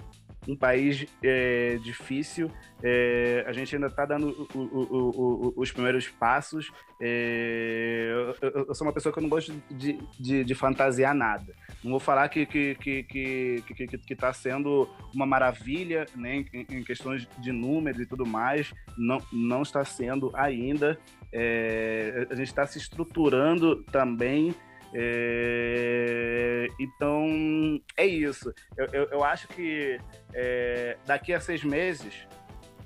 [0.47, 2.51] um país é, difícil.
[2.81, 6.71] É, a gente ainda está dando o, o, o, os primeiros passos.
[7.01, 11.53] É, eu, eu, sou uma pessoa que eu não gosto de, de, de fantasiar nada.
[11.83, 16.43] Não vou falar que que que que que, que, que tá sendo uma maravilha, né,
[16.53, 18.73] em, em, questões de números e tudo mais.
[18.97, 20.97] Não não está sendo ainda.
[21.31, 24.55] É, a gente está se estruturando também
[24.93, 28.53] é, então, é isso.
[28.77, 29.99] Eu, eu, eu acho que
[30.33, 32.27] é, daqui a seis meses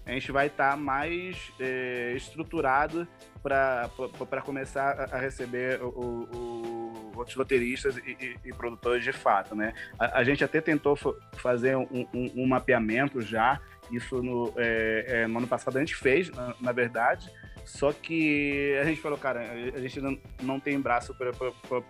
[0.06, 3.08] a gente vai estar tá mais é, estruturado
[3.42, 9.56] para começar a, receber o, o, outros roteiristas e, e, e, produtores de fato.
[9.56, 9.74] Né?
[9.98, 10.98] A, a gente até tentou
[11.34, 15.96] fazer um, um, um, mapeamento já, isso no, é, é, no ano passado a gente
[15.96, 17.30] fez, na, na verdade,
[17.66, 19.42] só que a gente falou, cara,
[19.74, 20.02] a gente
[20.42, 21.16] não, tem braço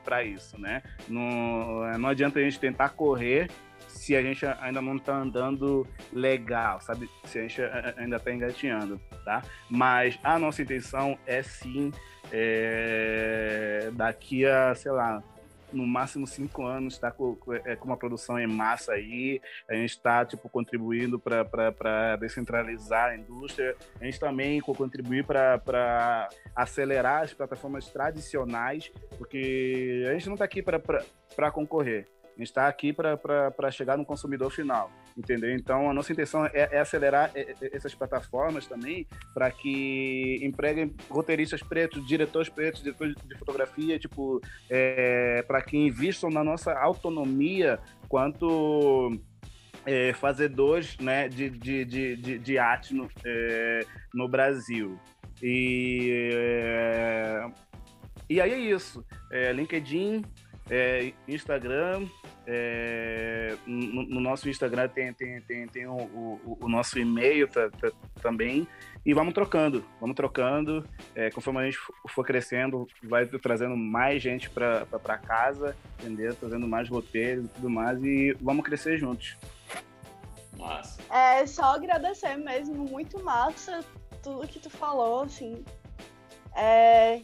[0.04, 0.82] para isso, né?
[1.08, 3.50] Não, não adianta a gente tentar correr
[3.88, 7.10] se a gente ainda não tá andando legal, sabe?
[7.26, 7.62] Se a gente
[7.98, 9.44] ainda tá engatinhando, tá?
[9.70, 11.92] Mas a nossa intenção é sim,
[12.32, 15.24] é, daqui a, sei lá,
[15.74, 19.92] no máximo cinco anos, está com, é, com uma produção em massa aí, a gente
[19.92, 27.88] está tipo, contribuindo para descentralizar a indústria, a gente também contribuir para acelerar as plataformas
[27.88, 33.98] tradicionais, porque a gente não está aqui para concorrer, a gente está aqui para chegar
[33.98, 35.54] no consumidor final, entendeu?
[35.54, 42.06] Então, a nossa intenção é, é acelerar essas plataformas também para que empreguem roteiristas pretos,
[42.08, 49.20] diretores pretos, diretores de fotografia, tipo, é, para que invistam na nossa autonomia quanto
[49.86, 55.00] é, fazedores né, de, de, de, de, arte no, é, no Brasil.
[55.42, 57.46] E, é,
[58.30, 59.06] e aí é isso.
[59.32, 60.24] É, LinkedIn,
[60.70, 62.08] é, Instagram,
[62.48, 67.70] é, no, no, nosso Instagram tem, tem, tem, tem o, o, o nosso e-mail tá,
[67.70, 67.92] tá,
[68.22, 68.68] também.
[69.06, 70.88] E vamos trocando, vamos trocando.
[71.14, 76.34] É, conforme a gente for crescendo, vai trazendo mais gente para casa, entendeu?
[76.36, 78.02] Trazendo mais roteiros e tudo mais.
[78.02, 79.36] E vamos crescer juntos.
[80.58, 81.02] Massa.
[81.12, 83.84] É só agradecer mesmo, muito massa
[84.22, 85.64] tudo que tu falou, assim.
[86.56, 87.22] É,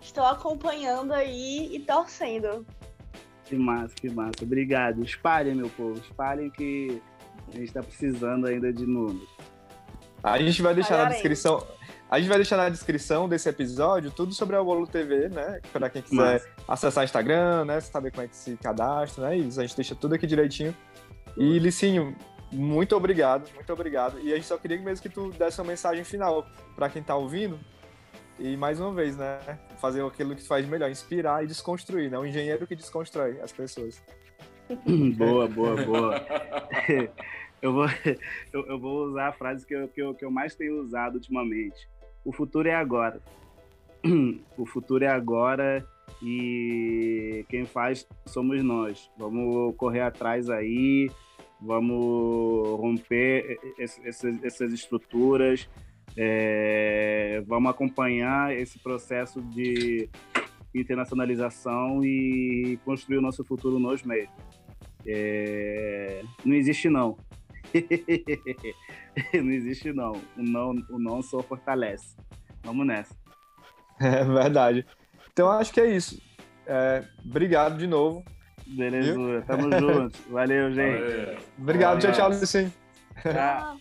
[0.00, 2.66] estou acompanhando aí e torcendo.
[3.44, 4.42] Que massa, que massa.
[4.42, 5.02] Obrigado.
[5.02, 5.98] Espalhem, meu povo.
[5.98, 7.00] Espalhem que
[7.48, 9.28] a gente está precisando ainda de números.
[10.22, 11.66] A gente vai deixar na descrição.
[12.10, 15.60] A gente vai deixar na descrição desse episódio tudo sobre a Wolo TV, né?
[15.72, 17.80] Para quem quiser acessar o Instagram, né?
[17.80, 19.36] Saber como é que se cadastra, né?
[19.36, 20.74] Isso, a gente deixa tudo aqui direitinho.
[21.36, 22.16] E, Licinho,
[22.50, 24.18] muito obrigado, muito obrigado.
[24.20, 27.14] E a gente só queria mesmo que tu desse uma mensagem final para quem tá
[27.14, 27.58] ouvindo,
[28.38, 29.40] e mais uma vez, né?
[29.78, 32.18] Fazer aquilo que faz melhor, inspirar e desconstruir, né?
[32.18, 34.02] O engenheiro que desconstrói as pessoas.
[35.16, 36.26] boa, boa, boa.
[37.60, 37.86] eu, vou,
[38.52, 41.14] eu, eu, vou usar a frase que eu, que, eu, que eu mais tenho usado
[41.14, 41.88] ultimamente.
[42.24, 43.20] O futuro é agora.
[44.56, 45.84] O futuro é agora
[46.22, 49.10] e quem faz somos nós.
[49.16, 51.10] Vamos correr atrás aí,
[51.60, 55.68] vamos romper essas, essas estruturas,
[56.16, 60.08] é, vamos acompanhar esse processo de
[60.74, 64.34] internacionalização e construir o nosso futuro nós mesmos.
[65.06, 67.16] É, não existe não.
[69.34, 70.12] não existe não.
[70.36, 72.16] O não, o não só fortalece.
[72.62, 73.16] Vamos nessa.
[74.00, 74.86] É verdade.
[75.32, 76.22] Então acho que é isso.
[76.64, 78.24] É, obrigado de novo.
[78.64, 79.42] Beleza, Viu?
[79.42, 80.18] tamo junto.
[80.30, 81.00] Valeu, gente.
[81.00, 81.38] Valeu.
[81.58, 82.16] Obrigado, Valeu.
[82.16, 82.72] tchau, tchau, Lucien.
[83.22, 83.76] Tchau.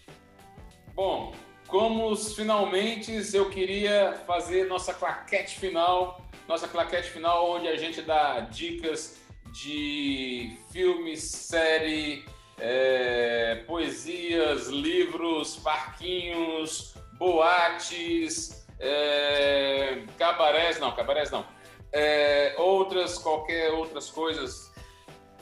[0.96, 1.34] Bom,
[1.68, 8.40] como finalmente eu queria fazer nossa claquete final, nossa claquete final onde a gente dá
[8.40, 9.18] dicas
[9.52, 12.26] de filmes, série,
[12.58, 21.46] é, poesias, livros, parquinhos, boates, é, cabarés, não, cabarés não,
[21.92, 24.72] é, outras, qualquer outras coisas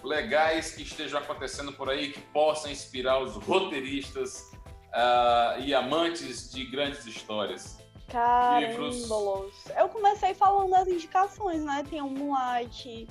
[0.03, 4.54] legais que estejam acontecendo por aí que possam inspirar os roteiristas
[4.95, 7.77] uh, e amantes de grandes histórias.
[8.07, 9.53] Carambolos.
[9.77, 11.83] Eu comecei falando das indicações, né?
[11.89, 13.07] Tem o Moonlight,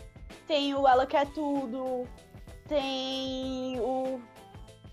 [0.47, 2.09] tem o Ela Quer Tudo,
[2.69, 4.21] tem o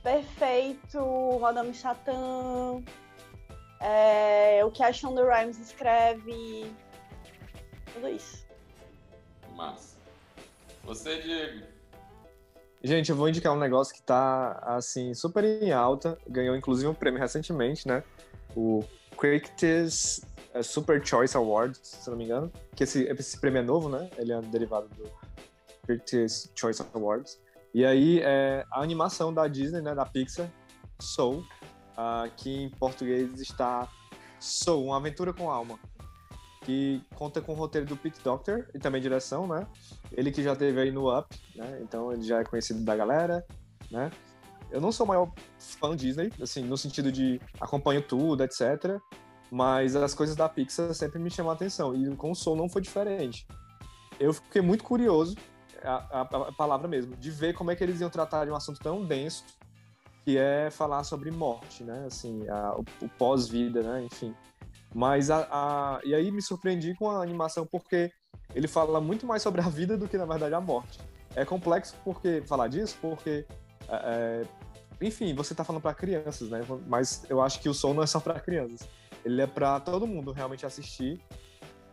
[0.03, 2.83] Perfeito, Madame Satã,
[3.79, 6.71] é, o que a Shonda Rhimes escreve,
[7.93, 8.45] tudo isso.
[9.55, 9.97] Massa.
[10.83, 11.70] Você, Diego?
[12.83, 16.17] Gente, eu vou indicar um negócio que tá, assim, super em alta.
[16.27, 18.03] Ganhou, inclusive, um prêmio recentemente, né?
[18.55, 18.83] O
[19.17, 22.51] Critics é, Super Choice Awards, se não me engano.
[22.75, 24.09] Que esse, esse prêmio é novo, né?
[24.17, 25.09] Ele é derivado do
[25.85, 27.39] Critics Choice Awards.
[27.73, 29.93] E aí, é a animação da Disney, né?
[29.93, 30.51] Da Pixar,
[30.99, 31.45] Soul,
[31.97, 33.87] uh, que em português está
[34.39, 35.79] Soul, Uma Aventura com Alma
[36.61, 39.67] que conta com o roteiro do Pete Doctor e também direção, né?
[40.11, 41.79] Ele que já teve aí no Up, né?
[41.81, 43.45] Então ele já é conhecido da galera,
[43.89, 44.11] né?
[44.69, 48.99] Eu não sou o maior fã Disney, assim, no sentido de acompanho tudo, etc.
[49.51, 51.93] Mas as coisas da Pixar sempre me chamam a atenção.
[51.93, 53.45] E com o Soul não foi diferente.
[54.17, 55.35] Eu fiquei muito curioso,
[55.83, 58.55] a, a, a palavra mesmo, de ver como é que eles iam tratar de um
[58.55, 59.43] assunto tão denso,
[60.23, 62.05] que é falar sobre morte, né?
[62.05, 64.03] Assim, a, o, o pós-vida, né?
[64.03, 64.33] Enfim.
[64.93, 68.11] Mas a, a, E aí me surpreendi com a animação porque
[68.53, 70.99] ele fala muito mais sobre a vida do que, na verdade, a morte.
[71.35, 73.45] É complexo porque falar disso, porque.
[73.87, 74.61] É, é
[75.01, 76.61] enfim, você está falando para crianças, né?
[76.85, 78.87] Mas eu acho que o som não é só para crianças.
[79.25, 81.19] Ele é para todo mundo realmente assistir.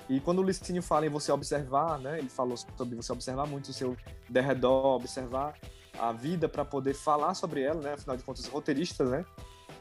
[0.08, 2.18] E quando o Licínio fala em você observar, né?
[2.18, 3.96] Ele falou sobre você observar muito o seu
[4.28, 5.54] derredor, observar
[5.98, 7.94] a vida para poder falar sobre ela, né?
[7.94, 9.24] Afinal de contas, roteiristas, né?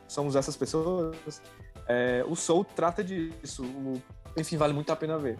[0.08, 1.42] Somos essas pessoas.
[1.88, 3.64] É, o Soul trata disso.
[3.64, 4.02] O,
[4.38, 5.38] enfim, vale muito a pena ver.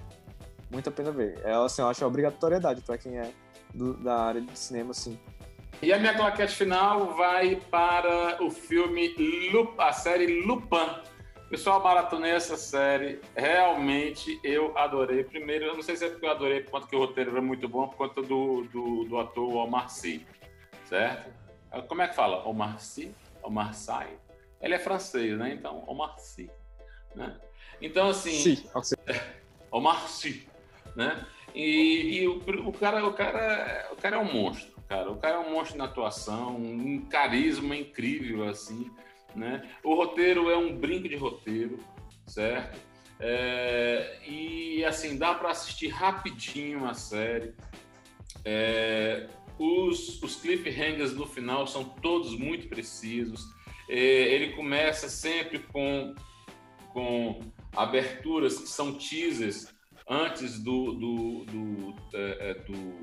[0.72, 1.40] Muito a pena ver.
[1.44, 3.32] É, assim, eu acho obrigatoriedade para quem é
[3.74, 5.20] do, da área de cinema, assim.
[5.82, 9.14] E a minha claquete final vai para o filme,
[9.78, 10.90] a série Lupin.
[11.50, 13.22] Pessoal, maratonei essa série.
[13.36, 15.24] Realmente eu adorei.
[15.24, 17.42] Primeiro, eu não sei se é porque eu adorei por conta que o roteiro era
[17.42, 20.26] muito bom, por conta do, do, do ator Omar Sy,
[20.86, 21.32] certo?
[21.88, 22.46] Como é que fala?
[22.48, 23.14] Omar Sy?
[23.44, 24.08] Omar Sy?
[24.62, 25.54] Ele é francês, né?
[25.54, 26.50] Então, Omar Sy.
[27.16, 27.36] Né?
[27.82, 28.32] Então, assim.
[28.32, 28.64] Sim,
[29.72, 30.48] Omar Sy.
[30.96, 31.26] Né?
[31.54, 35.12] E, e o, o, cara, o, cara, o cara é um monstro, cara.
[35.12, 38.92] O cara é um monstro na atuação, um carisma incrível, assim.
[39.36, 39.68] Né?
[39.84, 41.80] O roteiro é um brinco de roteiro,
[42.26, 42.80] certo?
[43.20, 47.54] É, e assim, dá para assistir rapidinho a série.
[48.46, 49.28] É,
[49.58, 53.57] os, os cliffhangers no final são todos muito precisos.
[53.88, 56.14] Ele começa sempre com,
[56.94, 57.40] com
[57.76, 59.74] aberturas que são teasers
[60.10, 62.94] antes do, do, do, é, é, do,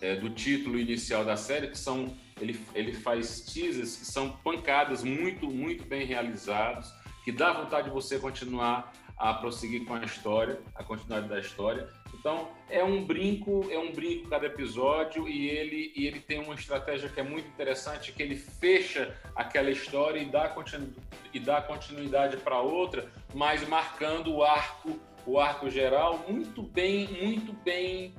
[0.00, 5.02] é, do, título inicial da série, que são ele, ele faz teasers que são pancadas
[5.02, 6.92] muito, muito bem realizados,
[7.24, 11.88] que dá vontade de você continuar a prosseguir com a história, a continuidade da história.
[12.26, 16.56] Então, é um brinco, é um brinco cada episódio e ele, e ele tem uma
[16.56, 20.92] estratégia que é muito interessante, que ele fecha aquela história e dá, continu,
[21.32, 27.52] e dá continuidade para outra, mas marcando o arco, o arco geral muito bem, muito
[27.52, 28.12] bem,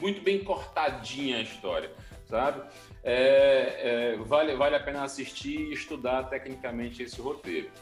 [0.00, 1.90] muito bem cortadinha a história,
[2.26, 2.62] sabe?
[3.02, 7.72] É, é, vale, vale a pena assistir e estudar tecnicamente esse roteiro.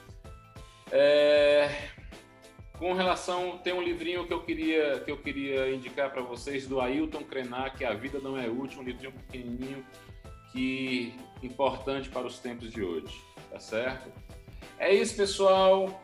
[0.91, 1.69] É,
[2.79, 6.81] com relação, tem um livrinho que eu queria, que eu queria indicar para vocês do
[6.81, 9.85] Ailton Krenak, A Vida Não É Útil, um livrinho pequenininho
[10.53, 13.19] que importante para os tempos de hoje,
[13.51, 14.13] tá certo?
[14.79, 16.03] É isso, pessoal.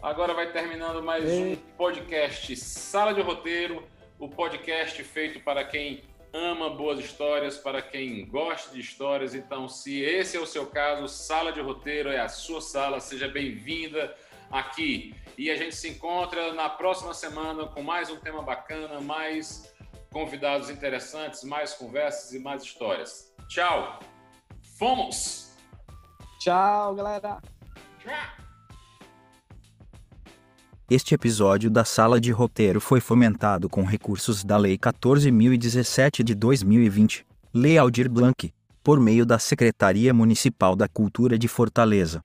[0.00, 3.82] Agora vai terminando mais um podcast Sala de Roteiro,
[4.18, 6.02] o podcast feito para quem
[6.32, 9.34] ama boas histórias, para quem gosta de histórias.
[9.34, 13.00] Então, se esse é o seu caso, Sala de Roteiro é a sua sala.
[13.00, 14.14] Seja bem-vinda
[14.50, 15.14] aqui.
[15.38, 19.72] E a gente se encontra na próxima semana com mais um tema bacana, mais
[20.12, 23.32] convidados interessantes, mais conversas e mais histórias.
[23.48, 24.00] Tchau!
[24.78, 25.56] Fomos!
[26.40, 27.40] Tchau, galera!
[28.00, 28.40] Tchau!
[30.90, 37.24] Este episódio da Sala de Roteiro foi fomentado com recursos da Lei 14.017 de 2020,
[37.54, 38.52] Lei Aldir Blanc,
[38.82, 42.20] por meio da Secretaria Municipal da Cultura de Fortaleza.